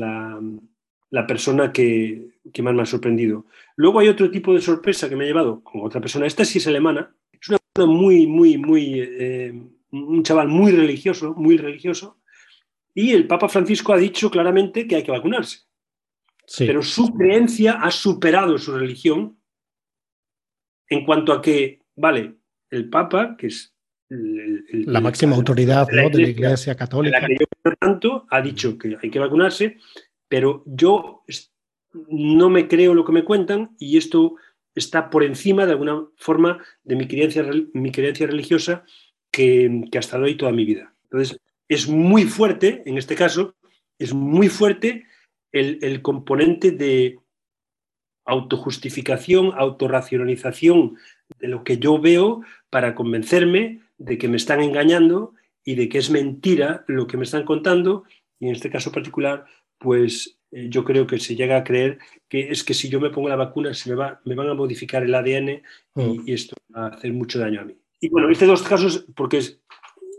la 1.12 1.26
persona 1.26 1.72
que, 1.72 2.30
más 2.62 2.74
me 2.74 2.82
ha 2.82 2.86
sorprendido. 2.86 3.44
Luego 3.76 4.00
hay 4.00 4.08
otro 4.08 4.30
tipo 4.30 4.54
de 4.54 4.62
sorpresa 4.62 5.10
que 5.10 5.16
me 5.16 5.24
ha 5.24 5.26
llevado 5.26 5.62
con 5.62 5.82
otra 5.82 6.00
persona. 6.00 6.26
Esta 6.26 6.46
sí 6.46 6.56
es 6.56 6.66
alemana. 6.66 7.14
Es 7.38 7.50
una 7.50 7.58
persona 7.58 7.94
muy, 7.94 8.26
muy, 8.26 8.56
muy, 8.56 8.94
eh, 8.98 9.52
un 9.90 10.22
chaval 10.22 10.48
muy 10.48 10.72
religioso, 10.72 11.34
muy 11.34 11.58
religioso. 11.58 12.21
Y 12.94 13.12
el 13.12 13.26
Papa 13.26 13.48
Francisco 13.48 13.92
ha 13.92 13.98
dicho 13.98 14.30
claramente 14.30 14.86
que 14.86 14.96
hay 14.96 15.02
que 15.02 15.10
vacunarse. 15.10 15.60
Pero 16.58 16.82
su 16.82 17.14
creencia 17.14 17.74
ha 17.80 17.90
superado 17.90 18.58
su 18.58 18.76
religión 18.76 19.38
en 20.88 21.04
cuanto 21.04 21.32
a 21.32 21.40
que, 21.40 21.80
vale, 21.96 22.36
el 22.70 22.90
Papa, 22.90 23.36
que 23.38 23.46
es 23.46 23.74
la 24.08 25.00
máxima 25.00 25.36
autoridad 25.36 25.86
de 25.86 25.96
la 25.96 26.28
Iglesia 26.28 26.74
Católica, 26.74 27.26
tanto, 27.78 28.26
ha 28.28 28.42
dicho 28.42 28.76
que 28.76 28.98
hay 29.02 29.10
que 29.10 29.18
vacunarse, 29.18 29.78
pero 30.28 30.62
yo 30.66 31.24
no 32.08 32.50
me 32.50 32.68
creo 32.68 32.94
lo 32.94 33.04
que 33.04 33.12
me 33.12 33.24
cuentan 33.24 33.74
y 33.78 33.96
esto 33.96 34.36
está 34.74 35.08
por 35.08 35.24
encima 35.24 35.64
de 35.64 35.72
alguna 35.72 36.06
forma 36.16 36.62
de 36.84 36.96
mi 36.96 37.06
creencia, 37.06 37.44
mi 37.72 37.90
creencia 37.90 38.26
religiosa 38.26 38.84
que, 39.30 39.84
que 39.90 39.98
hasta 39.98 40.18
hoy 40.18 40.36
toda 40.36 40.52
mi 40.52 40.64
vida. 40.64 40.94
Entonces, 41.04 41.38
es 41.74 41.88
muy 41.88 42.24
fuerte, 42.24 42.82
en 42.86 42.98
este 42.98 43.14
caso, 43.14 43.54
es 43.98 44.12
muy 44.12 44.48
fuerte 44.48 45.06
el, 45.52 46.02
componente 46.02 46.70
de 46.70 47.18
autojustificación, 48.24 49.52
autorracionalización 49.54 50.96
de 51.38 51.48
lo 51.48 51.64
que 51.64 51.78
yo 51.78 52.00
veo 52.00 52.42
para 52.70 52.94
convencerme 52.94 53.80
de 53.98 54.18
que 54.18 54.28
me 54.28 54.36
están 54.36 54.60
engañando 54.60 55.34
y 55.64 55.74
de 55.74 55.88
que 55.88 55.98
es 55.98 56.10
mentira 56.10 56.84
lo 56.88 57.06
que 57.06 57.16
me 57.16 57.24
están 57.24 57.44
contando. 57.44 58.04
Y 58.40 58.48
en 58.48 58.54
este 58.54 58.70
caso 58.70 58.90
particular, 58.90 59.44
pues 59.78 60.38
eh, 60.50 60.68
yo 60.68 60.84
creo 60.84 61.06
que 61.06 61.18
se 61.18 61.36
llega 61.36 61.56
a 61.56 61.64
creer 61.64 61.98
que 62.28 62.50
es 62.50 62.64
que 62.64 62.74
si 62.74 62.88
yo 62.88 63.00
me 63.00 63.10
pongo 63.10 63.28
la 63.28 63.36
vacuna 63.36 63.74
se 63.74 63.90
me, 63.90 63.96
va, 63.96 64.20
me 64.24 64.34
van 64.34 64.48
a 64.48 64.54
modificar 64.54 65.02
el 65.02 65.14
ADN 65.14 65.62
mm. 65.94 66.26
y, 66.26 66.32
esto 66.32 66.56
va 66.74 66.86
a 66.86 66.88
hacer 66.88 67.12
mucho 67.12 67.38
daño 67.38 67.60
a 67.60 67.64
mí. 67.64 67.76
Y 68.00 68.08
bueno, 68.08 68.28
estos 68.30 68.48
dos 68.48 68.62
casos, 68.62 69.06
porque 69.14 69.40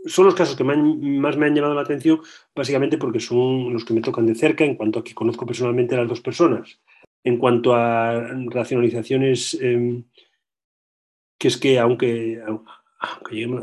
son 0.06 0.26
los 0.26 0.34
casos 0.34 0.56
que 0.56 0.64
más 0.64 1.36
me 1.36 1.46
han 1.46 1.54
llamado 1.54 1.74
la 1.74 1.82
atención, 1.82 2.20
básicamente 2.54 2.98
porque 2.98 3.20
son 3.20 3.72
los 3.72 3.84
que 3.84 3.94
me 3.94 4.00
tocan 4.00 4.26
de 4.26 4.34
cerca 4.34 4.64
en 4.64 4.74
cuanto 4.74 4.98
a 4.98 5.04
que 5.04 5.14
conozco 5.14 5.46
personalmente 5.46 5.94
a 5.94 5.98
las 5.98 6.08
dos 6.08 6.20
personas. 6.20 6.78
En 7.22 7.38
cuanto 7.38 7.74
a 7.74 8.20
racionalizaciones, 8.50 9.58
em, 9.60 10.04
que 11.38 11.48
es 11.48 11.56
que 11.56 11.78
aunque, 11.78 12.40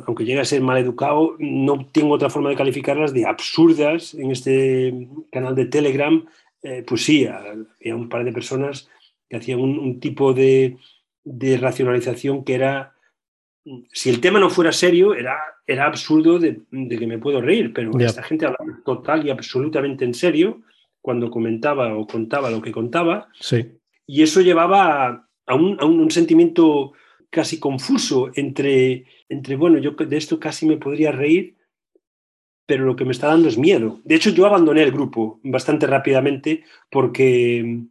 aunque 0.05 0.25
llegue, 0.25 0.39
a 0.39 0.45
ser 0.45 0.61
mal 0.61 0.77
educado, 0.77 1.35
no 1.39 1.87
tengo 1.91 2.13
otra 2.13 2.29
forma 2.29 2.49
de 2.49 2.55
calificarlas 2.55 3.13
de 3.13 3.25
absurdas 3.25 4.13
en 4.13 4.31
este 4.31 5.07
canal 5.31 5.55
de 5.55 5.65
Telegram. 5.65 6.25
Eh, 6.63 6.83
pues 6.85 7.05
sí, 7.05 7.25
había 7.25 7.95
un 7.95 8.09
par 8.09 8.23
de 8.23 8.31
personas 8.31 8.89
que 9.29 9.37
hacían 9.37 9.61
un, 9.61 9.99
tipo 9.99 10.33
de, 10.33 10.77
racionalización 11.25 12.43
que 12.43 12.53
era, 12.53 12.93
si 13.91 14.09
el 14.09 14.19
tema 14.21 14.39
no 14.39 14.49
fuera 14.49 14.71
serio, 14.71 15.13
era, 15.13 15.37
era 15.67 15.85
absurdo 15.85 16.39
de, 16.39 16.61
que 16.71 17.07
me 17.07 17.19
puedo 17.19 17.41
reír, 17.41 17.73
pero 17.73 17.97
esta 17.99 18.23
gente 18.23 18.45
hablaba 18.45 18.81
total 18.83 19.25
y 19.25 19.29
absolutamente 19.29 20.05
en 20.05 20.13
serio 20.13 20.61
cuando 21.01 21.31
comentaba 21.31 21.95
o 21.95 22.05
contaba 22.05 22.49
lo 22.49 22.61
que 22.61 22.71
contaba. 22.71 23.29
Sí. 23.39 23.65
Y 24.05 24.21
eso 24.23 24.41
llevaba 24.41 25.27
a 25.45 25.55
un, 25.55 25.77
a 25.79 25.85
un 25.85 26.11
sentimiento 26.11 26.93
casi 27.29 27.59
confuso 27.59 28.29
entre, 28.35 29.05
entre, 29.29 29.55
bueno, 29.55 29.79
yo 29.79 29.91
de 29.91 30.17
esto 30.17 30.39
casi 30.39 30.67
me 30.67 30.77
podría 30.77 31.11
reír, 31.11 31.55
pero 32.65 32.85
lo 32.85 32.95
que 32.95 33.05
me 33.05 33.11
está 33.11 33.27
dando 33.27 33.47
es 33.47 33.57
miedo. 33.57 34.01
De 34.03 34.15
hecho, 34.15 34.29
yo 34.29 34.45
abandoné 34.45 34.83
el 34.83 34.91
grupo 34.91 35.39
bastante 35.43 35.87
rápidamente 35.87 36.63
porque, 36.89 37.83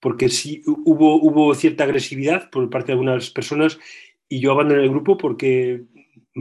porque 0.00 0.28
sí 0.28 0.62
hubo, 0.66 1.16
hubo 1.16 1.54
cierta 1.54 1.84
agresividad 1.84 2.50
por 2.50 2.70
parte 2.70 2.88
de 2.88 2.92
algunas 2.92 3.30
personas 3.30 3.78
y 4.28 4.40
yo 4.40 4.52
abandoné 4.52 4.82
el 4.82 4.90
grupo 4.90 5.16
porque, 5.16 5.84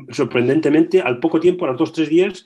sorprendentemente, 0.10 1.02
al 1.02 1.20
poco 1.20 1.40
tiempo, 1.40 1.66
a 1.66 1.70
los 1.70 1.78
dos 1.78 1.90
o 1.90 1.94
tres 1.94 2.10
días, 2.10 2.46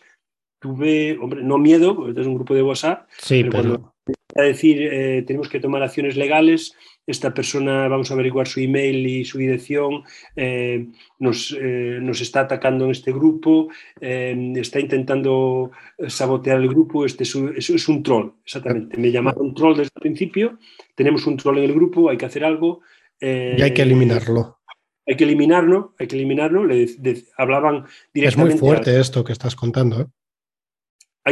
tuve, 0.59 1.17
hombre, 1.19 1.43
no 1.43 1.57
miedo, 1.57 1.95
porque 1.95 2.19
es 2.19 2.27
un 2.27 2.35
grupo 2.35 2.55
de 2.55 2.63
WhatsApp, 2.63 3.07
sí, 3.19 3.43
pero, 3.43 3.51
cuando 3.51 3.93
a 4.35 4.43
decir 4.43 4.77
eh, 4.81 5.23
tenemos 5.25 5.49
que 5.49 5.59
tomar 5.59 5.81
acciones 5.81 6.15
legales, 6.15 6.75
esta 7.05 7.33
persona 7.33 7.87
vamos 7.87 8.11
a 8.11 8.13
averiguar 8.13 8.47
su 8.47 8.59
email 8.59 9.07
y 9.07 9.25
su 9.25 9.37
dirección, 9.37 10.03
eh, 10.35 10.87
nos, 11.19 11.55
eh, 11.59 11.99
nos, 12.01 12.21
está 12.21 12.41
atacando 12.41 12.85
en 12.85 12.91
este 12.91 13.11
grupo, 13.13 13.69
está 13.99 14.79
intentando 14.79 15.71
sabotear 16.07 16.57
el 16.57 16.67
grupo, 16.67 17.05
este 17.05 17.23
es 17.23 17.33
un, 17.33 17.55
es, 17.55 17.87
un 17.87 18.03
troll, 18.03 18.31
exactamente. 18.43 18.97
Me 18.97 19.11
llamaron 19.11 19.53
troll 19.53 19.77
desde 19.77 19.91
el 19.95 20.01
principio, 20.01 20.59
tenemos 20.95 21.25
un 21.27 21.37
troll 21.37 21.59
en 21.59 21.63
el 21.63 21.73
grupo, 21.73 22.09
hay 22.09 22.17
que 22.17 22.25
hacer 22.25 22.43
algo. 22.43 22.81
y 23.19 23.61
hay 23.61 23.73
que 23.73 23.83
eliminarlo. 23.83 24.56
Hay 25.07 25.15
que 25.15 25.23
eliminarlo, 25.23 25.95
hay 25.97 26.07
que 26.07 26.15
eliminarlo. 26.17 26.65
Le, 26.65 26.85
hablaban 27.37 27.85
directamente. 28.13 28.27
Es 28.27 28.37
muy 28.37 28.57
fuerte 28.57 28.99
esto 28.99 29.23
que 29.23 29.31
estás 29.31 29.55
contando. 29.55 30.01
¿eh? 30.01 30.05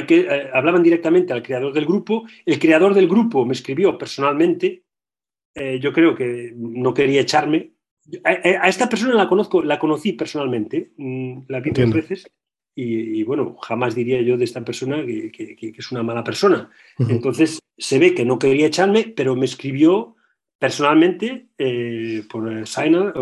que, 0.04 0.22
eh, 0.22 0.50
hablaban 0.54 0.84
directamente 0.84 1.34
al 1.34 1.44
creador 1.44 1.74
del 1.74 1.86
grupo, 1.86 2.26
el 2.46 2.60
creador 2.60 2.94
del 2.94 3.08
grupo 3.08 3.46
me 3.46 3.54
escribió 3.54 3.98
personalmente, 3.98 4.84
eh, 5.54 5.80
yo 5.80 5.94
creo 5.94 6.16
que 6.16 6.54
no 6.56 6.94
quería 6.94 7.22
echarme. 7.22 7.72
A, 8.24 8.68
esta 8.68 8.90
persona 8.90 9.16
la 9.16 9.28
conozco, 9.28 9.64
la 9.64 9.80
conocí 9.80 10.14
personalmente, 10.14 10.92
mm, 10.98 11.44
la 11.48 11.60
vi 11.60 11.72
dos 11.72 11.92
veces, 11.92 12.28
y, 12.78 13.24
bueno, 13.24 13.56
jamás 13.62 13.96
diría 13.96 14.22
yo 14.22 14.36
de 14.38 14.44
esta 14.44 14.64
persona 14.66 14.98
que, 15.06 15.56
es 15.78 15.92
una 15.94 16.04
mala 16.04 16.26
persona. 16.26 16.70
Entonces, 17.00 17.60
se 17.78 18.00
ve 18.00 18.14
que 18.14 18.26
no 18.26 18.38
quería 18.38 18.68
echarme, 18.68 19.14
pero 19.16 19.34
me 19.38 19.46
escribió 19.46 20.18
personalmente 20.60 21.48
eh, 21.58 22.24
por 22.30 22.68
Signal, 22.68 23.13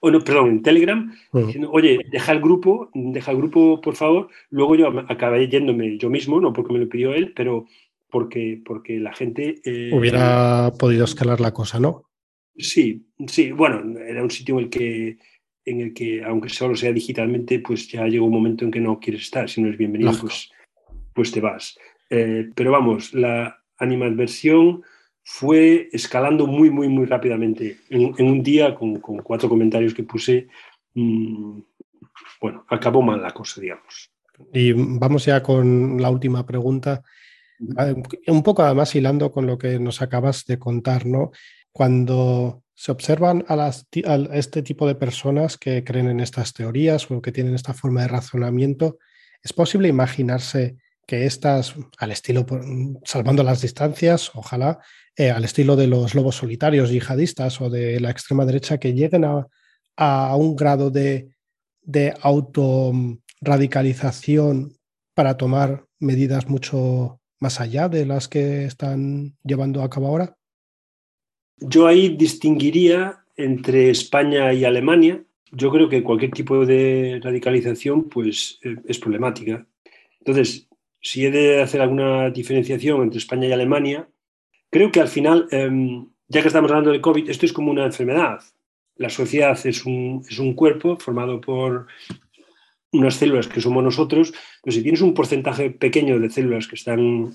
o 0.00 0.10
no, 0.10 0.20
perdón, 0.20 0.50
en 0.50 0.62
Telegram, 0.62 1.12
diciendo, 1.32 1.70
oye, 1.72 2.00
deja 2.10 2.32
el 2.32 2.40
grupo, 2.40 2.90
deja 2.94 3.30
el 3.30 3.38
grupo, 3.38 3.80
por 3.80 3.94
favor. 3.94 4.28
Luego 4.50 4.74
yo 4.74 4.88
acabé 5.08 5.48
yéndome 5.48 5.98
yo 5.98 6.10
mismo, 6.10 6.40
no 6.40 6.52
porque 6.52 6.72
me 6.72 6.80
lo 6.80 6.88
pidió 6.88 7.14
él, 7.14 7.32
pero 7.34 7.66
porque, 8.10 8.60
porque 8.64 8.98
la 8.98 9.12
gente... 9.12 9.60
Eh, 9.64 9.90
Hubiera 9.92 10.72
podido 10.78 11.04
escalar 11.04 11.40
la 11.40 11.52
cosa, 11.52 11.78
¿no? 11.78 12.04
Sí, 12.56 13.06
sí, 13.26 13.52
bueno, 13.52 13.98
era 14.00 14.22
un 14.22 14.30
sitio 14.30 14.58
en 14.58 14.64
el 14.64 14.70
que 14.70 15.18
en 15.68 15.80
el 15.82 15.94
que, 15.94 16.24
aunque 16.24 16.48
solo 16.48 16.74
sea 16.74 16.92
digitalmente, 16.92 17.58
pues 17.60 17.88
ya 17.88 18.06
llega 18.06 18.24
un 18.24 18.32
momento 18.32 18.64
en 18.64 18.70
que 18.70 18.80
no 18.80 18.98
quieres 18.98 19.22
estar. 19.22 19.48
Si 19.48 19.60
no 19.60 19.66
eres 19.66 19.78
bienvenido, 19.78 20.12
pues, 20.18 20.50
pues 21.14 21.30
te 21.30 21.40
vas. 21.40 21.78
Eh, 22.08 22.48
pero 22.54 22.72
vamos, 22.72 23.12
la 23.12 23.62
animadversión 23.76 24.82
fue 25.30 25.90
escalando 25.92 26.46
muy, 26.46 26.70
muy, 26.70 26.88
muy 26.88 27.04
rápidamente. 27.04 27.76
En, 27.90 28.14
un 28.18 28.42
día, 28.42 28.74
con, 28.74 28.98
cuatro 28.98 29.46
comentarios 29.46 29.92
que 29.92 30.02
puse, 30.02 30.48
mm, 30.94 31.60
bueno, 32.40 32.64
acabó 32.66 33.02
mal 33.02 33.20
la 33.20 33.32
cosa, 33.32 33.60
digamos. 33.60 34.10
Y 34.54 34.72
vamos 34.72 35.26
ya 35.26 35.42
con 35.42 36.00
la 36.00 36.08
última 36.08 36.46
pregunta. 36.46 37.02
Ah, 37.76 37.92
un 38.26 38.42
poco 38.42 38.62
además 38.62 38.94
hilando 38.94 39.30
con 39.30 39.46
lo 39.46 39.58
que 39.58 39.78
nos 39.78 40.00
acabas 40.00 40.46
de 40.46 40.58
contar, 40.58 41.04
¿no? 41.04 41.30
Cuando 41.72 42.62
se 42.74 42.90
observan 42.90 43.44
a, 43.48 43.54
las, 43.54 43.86
a, 44.06 44.14
este 44.32 44.62
tipo 44.62 44.86
de 44.88 44.94
personas 44.94 45.58
que 45.58 45.84
creen 45.84 46.08
en 46.08 46.20
estas 46.20 46.54
teorías 46.54 47.10
o 47.10 47.20
que 47.20 47.32
tienen 47.32 47.54
esta 47.54 47.74
forma 47.74 48.00
de 48.00 48.08
razonamiento, 48.08 48.98
¿es 49.42 49.52
posible 49.52 49.88
imaginarse 49.88 50.78
que 51.08 51.24
estas, 51.24 51.74
al 51.96 52.12
estilo, 52.12 52.44
salvando 53.02 53.42
las 53.42 53.62
distancias, 53.62 54.30
ojalá, 54.34 54.78
eh, 55.16 55.30
al 55.30 55.42
estilo 55.42 55.74
de 55.74 55.86
los 55.86 56.14
lobos 56.14 56.36
solitarios 56.36 56.90
yihadistas 56.90 57.62
o 57.62 57.70
de 57.70 57.98
la 57.98 58.10
extrema 58.10 58.44
derecha, 58.44 58.76
que 58.76 58.92
lleguen 58.92 59.24
a, 59.24 59.46
un 60.36 60.54
grado 60.54 60.90
de, 60.90 61.30
de 61.80 62.12
autorradicalización 62.20 64.76
para 65.14 65.38
tomar 65.38 65.86
medidas 65.98 66.46
mucho 66.46 67.22
más 67.40 67.58
allá 67.58 67.88
de 67.88 68.04
las 68.04 68.28
que 68.28 68.66
están 68.66 69.34
llevando 69.42 69.82
a 69.82 69.88
cabo 69.88 70.08
ahora? 70.08 70.36
Yo 71.56 71.86
ahí 71.86 72.10
distinguiría 72.10 73.24
entre 73.34 73.88
España 73.88 74.52
y 74.52 74.66
Alemania. 74.66 75.24
Yo 75.52 75.70
creo 75.70 75.88
que 75.88 76.02
cualquier 76.02 76.32
tipo 76.32 76.66
de 76.66 77.18
radicalización 77.22 78.10
pues, 78.10 78.58
eh, 78.62 78.76
es 78.86 78.98
problemática. 78.98 79.66
Entonces, 80.20 80.67
si 81.00 81.26
he 81.26 81.30
de 81.30 81.62
hacer 81.62 81.80
alguna 81.80 82.30
diferenciación 82.30 83.02
entre 83.02 83.18
España 83.18 83.48
y 83.48 83.52
Alemania, 83.52 84.08
Creo 84.70 84.92
que 84.92 85.00
al 85.00 85.08
final, 85.08 85.48
em, 85.50 86.08
ya 86.28 86.42
que 86.42 86.48
estamos 86.48 86.70
hablando 86.70 86.92
de 86.92 87.00
COVID, 87.00 87.28
esto 87.30 87.46
es 87.46 87.52
como 87.52 87.70
una 87.70 87.86
enfermedad. 87.86 88.40
La 88.96 89.08
sociedad 89.08 89.58
es 89.64 89.84
un, 89.86 90.22
es 90.28 90.38
un 90.38 90.54
cuerpo 90.54 90.98
formado 90.98 91.40
por 91.40 91.86
unas 92.92 93.14
células 93.14 93.48
que 93.48 93.60
somos 93.60 93.82
nosotros, 93.82 94.32
pero 94.62 94.74
si 94.74 94.82
tienes 94.82 95.00
un 95.00 95.14
porcentaje 95.14 95.70
pequeño 95.70 96.18
de 96.18 96.30
células 96.30 96.66
que 96.66 96.74
están 96.74 97.34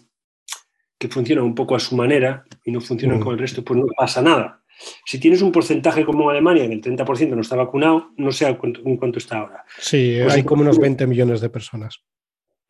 que 0.99 1.09
funcionan 1.09 1.43
un 1.43 1.55
poco 1.55 1.75
a 1.75 1.79
su 1.79 1.97
manera 1.97 2.45
y 2.63 2.71
no 2.71 2.79
funcionan 2.79 3.17
mm. 3.17 3.19
como 3.19 3.31
el 3.33 3.39
resto, 3.39 3.63
pues 3.63 3.77
no 3.77 3.85
pasa 3.97 4.21
nada. 4.21 4.63
Si 5.05 5.19
tienes 5.19 5.41
un 5.41 5.51
porcentaje 5.51 6.05
como 6.05 6.23
en 6.23 6.29
Alemania, 6.29 6.67
que 6.67 6.73
el 6.73 6.81
30% 6.81 7.29
no 7.29 7.41
está 7.41 7.55
vacunado, 7.55 8.11
no 8.15 8.31
sé 8.31 8.47
en 8.47 8.55
cuánto, 8.97 9.19
está 9.19 9.39
ahora. 9.39 9.65
Sí, 9.79 10.17
pues 10.21 10.33
hay 10.33 10.43
como 10.43 10.61
unos 10.61 10.79
20 10.79 11.05
millones 11.07 11.41
de 11.41 11.49
personas. 11.49 12.03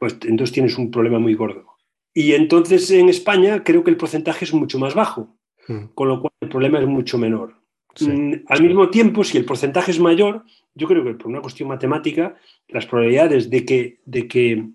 Pues 0.04 0.18
entonces 0.24 0.52
tienes 0.52 0.78
un 0.78 0.92
problema 0.92 1.18
muy 1.18 1.34
gordo. 1.34 1.78
Y 2.14 2.34
entonces 2.34 2.92
en 2.92 3.08
España 3.08 3.64
creo 3.64 3.86
que 3.86 3.90
el 3.90 3.96
porcentaje 3.96 4.44
es 4.44 4.54
mucho 4.54 4.78
más 4.78 4.96
bajo, 4.96 5.34
mm. 5.70 5.94
con 5.96 6.10
lo 6.10 6.20
cual 6.20 6.34
el 6.42 6.50
problema 6.50 6.78
es 6.82 6.86
mucho 6.86 7.18
menor. 7.18 7.56
Mm, 8.02 8.34
al 8.50 8.62
mismo 8.62 8.90
tiempo, 8.90 9.24
si 9.24 9.38
el 9.38 9.46
porcentaje 9.46 9.92
es 9.92 10.02
mayor, 10.02 10.44
yo 10.76 10.90
creo 10.90 11.06
que 11.06 11.14
por 11.14 11.28
una 11.28 11.40
cuestión 11.40 11.70
matemática, 11.70 12.36
las 12.68 12.86
probabilidades 12.86 13.50
de 13.50 13.64
que 13.64 14.02
de, 14.04 14.28
que 14.28 14.68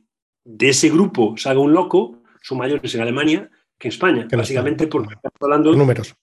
de 0.47 0.69
ese 0.71 0.88
grupo 0.88 1.37
salga 1.37 1.61
un 1.61 1.75
loco 1.75 2.23
son 2.41 2.57
mayores 2.57 2.95
en 2.95 3.03
Alemania 3.03 3.51
que 3.79 3.88
en 3.88 3.93
España, 3.93 4.27
básicamente 4.35 4.87
porque 4.87 5.12
estamos 5.12 5.37
hablando... 5.43 5.75
Números. 5.75 6.14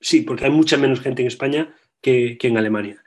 Sí, 0.00 0.22
porque 0.22 0.46
hay 0.46 0.50
mucha 0.50 0.76
menos 0.76 1.00
gente 1.00 1.22
en 1.22 1.28
España 1.28 1.76
que, 2.00 2.36
en 2.42 2.58
Alemania. 2.58 3.04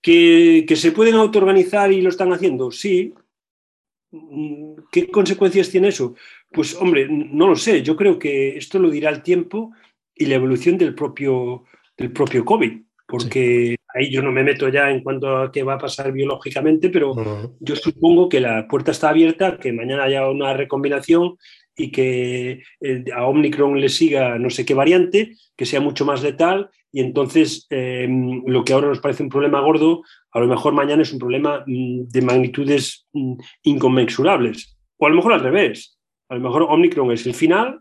¿Que, 0.00 0.64
¿Que, 0.66 0.74
se 0.74 0.92
pueden 0.92 1.16
autoorganizar 1.16 1.92
y 1.92 2.00
lo 2.00 2.08
están 2.08 2.32
haciendo? 2.32 2.70
Sí. 2.70 3.12
Mm, 4.10 4.74
¿Qué 4.90 5.10
consecuencias 5.10 5.70
tiene 5.70 5.88
eso? 5.88 6.14
Pues 6.50 6.74
hombre, 6.74 7.06
no 7.08 7.48
lo 7.48 7.56
sé. 7.56 7.82
Yo 7.82 7.96
creo 7.96 8.18
que 8.18 8.56
esto 8.56 8.78
lo 8.78 8.90
dirá 8.90 9.10
el 9.10 9.22
tiempo 9.22 9.72
y 10.14 10.26
la 10.26 10.36
evolución 10.36 10.78
del 10.78 10.94
propio, 10.94 11.64
del 11.96 12.12
propio 12.12 12.44
COVID, 12.44 12.80
porque 13.06 13.76
ahí 13.94 14.10
yo 14.10 14.22
no 14.22 14.32
me 14.32 14.42
meto 14.42 14.68
ya 14.68 14.90
en 14.90 15.02
cuanto 15.02 15.36
a 15.36 15.52
qué 15.52 15.62
va 15.62 15.74
a 15.74 15.78
pasar 15.78 16.12
biológicamente, 16.12 16.90
pero 16.90 17.14
yo 17.60 17.76
supongo 17.76 18.28
que 18.28 18.40
la 18.40 18.66
puerta 18.66 18.90
está 18.90 19.10
abierta, 19.10 19.58
que 19.58 19.72
mañana 19.72 20.04
haya 20.04 20.28
una 20.28 20.54
recombinación 20.54 21.36
y 21.76 21.92
que 21.92 22.62
eh, 22.80 23.04
a 23.14 23.26
Omicron 23.26 23.80
le 23.80 23.88
siga 23.88 24.38
no 24.38 24.50
sé 24.50 24.64
qué 24.64 24.74
variante, 24.74 25.36
que 25.56 25.66
sea 25.66 25.80
mucho 25.80 26.04
más 26.04 26.22
letal 26.22 26.70
y 26.92 27.00
entonces 27.00 27.66
em, 27.70 28.42
lo 28.46 28.64
que 28.64 28.72
ahora 28.72 28.88
nos 28.88 29.00
parece 29.00 29.22
un 29.22 29.28
problema 29.28 29.60
gordo, 29.60 30.02
a 30.32 30.40
lo 30.40 30.46
mejor 30.46 30.72
mañana 30.72 31.02
es 31.02 31.12
un 31.12 31.18
problema 31.18 31.64
mm, 31.66 32.08
de 32.08 32.22
magnitudes 32.22 33.06
mm, 33.12 33.34
inconmensurables. 33.64 34.78
O 34.96 35.06
a 35.06 35.10
lo 35.10 35.16
mejor 35.16 35.34
al 35.34 35.40
revés. 35.40 35.98
A 36.28 36.34
lo 36.34 36.40
mejor 36.40 36.62
Omicron 36.62 37.10
es 37.12 37.26
el 37.26 37.34
final 37.34 37.80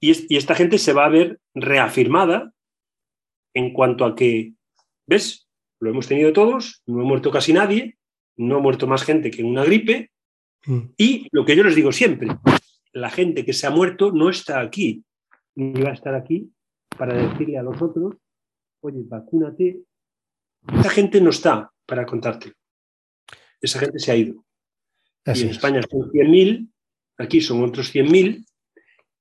y, 0.00 0.12
y 0.32 0.36
esta 0.36 0.54
gente 0.54 0.78
se 0.78 0.92
va 0.92 1.06
a 1.06 1.08
ver 1.08 1.38
reafirmada 1.54 2.52
en 3.54 3.72
cuanto 3.72 4.04
a 4.04 4.14
que, 4.14 4.52
¿ves? 5.06 5.48
Lo 5.80 5.90
hemos 5.90 6.08
tenido 6.08 6.32
todos, 6.32 6.82
no 6.86 7.00
ha 7.00 7.04
muerto 7.04 7.30
casi 7.30 7.52
nadie, 7.52 7.96
no 8.36 8.56
ha 8.56 8.60
muerto 8.60 8.86
más 8.86 9.04
gente 9.04 9.30
que 9.30 9.42
en 9.42 9.48
una 9.48 9.64
gripe. 9.64 10.10
Mm. 10.66 10.80
Y 10.96 11.28
lo 11.30 11.44
que 11.44 11.56
yo 11.56 11.62
les 11.62 11.76
digo 11.76 11.92
siempre, 11.92 12.28
la 12.92 13.10
gente 13.10 13.44
que 13.44 13.52
se 13.52 13.66
ha 13.66 13.70
muerto 13.70 14.10
no 14.12 14.28
está 14.30 14.60
aquí, 14.60 15.04
ni 15.54 15.80
va 15.80 15.90
a 15.90 15.94
estar 15.94 16.14
aquí 16.14 16.50
para 16.96 17.14
decirle 17.14 17.58
a 17.58 17.62
los 17.62 17.80
otros, 17.80 18.16
oye, 18.80 19.02
vacúnate. 19.04 19.80
Esa 20.80 20.90
gente 20.90 21.20
no 21.20 21.30
está 21.30 21.70
para 21.86 22.04
contarte. 22.04 22.52
Esa 23.60 23.78
gente 23.78 23.98
se 23.98 24.12
ha 24.12 24.16
ido. 24.16 24.44
y 25.26 25.42
en 25.42 25.48
España 25.50 25.80
son 25.88 26.10
100.000, 26.10 26.68
aquí 27.18 27.40
son 27.40 27.62
otros 27.62 27.94
100.000. 27.94 28.44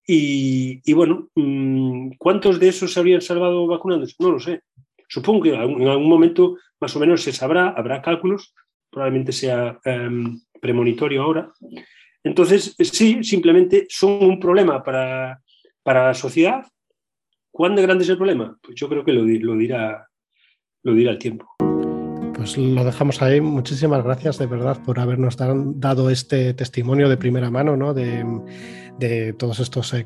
Y, 0.09 0.81
y, 0.89 0.93
bueno, 0.93 1.29
mm, 1.35 2.11
¿cuántos 2.17 2.59
de 2.59 2.69
esos 2.69 2.93
se 2.93 2.99
habrían 2.99 3.21
salvado 3.21 3.67
vacunándose? 3.67 4.15
No 4.19 4.31
lo 4.31 4.39
sé. 4.39 4.61
Supongo 5.09 5.43
que 5.43 5.49
en 5.53 5.87
algún 5.87 6.09
momento 6.09 6.57
más 6.79 6.95
o 6.95 6.99
menos 6.99 7.23
se 7.23 7.31
sabrá, 7.31 7.69
habrá 7.69 8.01
cálculos, 8.01 8.53
probablemente 8.89 9.31
sea 9.31 9.79
em, 9.83 10.39
premonitorio 10.61 11.23
ahora, 11.23 11.51
entonces, 12.27 12.75
sí, 12.79 13.23
simplemente 13.23 13.87
son 13.89 14.23
un 14.23 14.39
problema 14.39 14.83
para, 14.83 15.41
la 15.85 16.13
sociedad. 16.13 16.65
¿Cuán 17.57 17.75
de 17.75 17.81
grande 17.81 18.03
es 18.03 18.09
el 18.11 18.17
problema? 18.17 18.55
Pues 18.61 18.75
yo 18.75 18.87
creo 18.87 19.03
que 19.03 19.11
lo, 19.11 19.23
dirá, 19.25 20.07
lo 20.83 20.93
dirá 20.93 21.09
el 21.09 21.17
tiempo. 21.17 21.47
Pues 22.35 22.55
lo 22.55 22.83
dejamos 22.83 23.19
ahí. 23.23 23.41
Muchísimas 23.41 24.03
gracias 24.03 24.37
de 24.37 24.45
verdad 24.45 24.77
por 24.85 24.99
habernos 24.99 25.37
dado 25.37 26.11
este 26.11 26.53
testimonio 26.53 27.09
de 27.09 27.17
primera 27.17 27.49
mano 27.49 27.75
¿no? 27.75 27.95
de, 27.95 28.23
de 28.99 29.33
todos 29.33 29.59
estos 29.59 29.91
eh, 29.95 30.05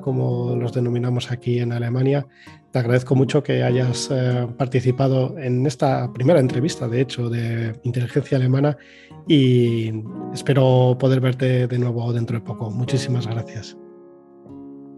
como 0.00 0.54
los 0.54 0.72
denominamos 0.72 1.32
aquí 1.32 1.58
en 1.58 1.72
Alemania. 1.72 2.28
Te 2.70 2.78
agradezco 2.78 3.16
mucho 3.16 3.42
que 3.42 3.64
hayas 3.64 4.08
eh, 4.12 4.46
participado 4.56 5.36
en 5.38 5.66
esta 5.66 6.12
primera 6.12 6.38
entrevista, 6.38 6.86
de 6.86 7.00
hecho, 7.00 7.28
de 7.28 7.80
inteligencia 7.82 8.38
alemana 8.38 8.76
y 9.26 9.90
espero 10.32 10.96
poder 11.00 11.20
verte 11.20 11.66
de 11.66 11.78
nuevo 11.80 12.12
dentro 12.12 12.38
de 12.38 12.44
poco. 12.44 12.70
Muchísimas 12.70 13.26
gracias. 13.26 13.76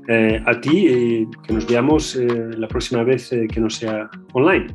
Eh, 0.08 0.42
a 0.46 0.60
ti, 0.60 1.28
que 1.46 1.52
nos 1.52 1.66
veamos 1.66 2.16
eh, 2.16 2.26
la 2.56 2.66
próxima 2.66 3.02
vez 3.02 3.28
que 3.28 3.60
no 3.60 3.68
sea 3.68 4.08
online. 4.32 4.66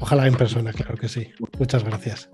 Ojalá 0.00 0.26
en 0.26 0.34
persona, 0.34 0.72
claro 0.72 0.96
que 0.96 1.08
sí. 1.08 1.28
Muchas 1.58 1.82
gracias. 1.84 2.30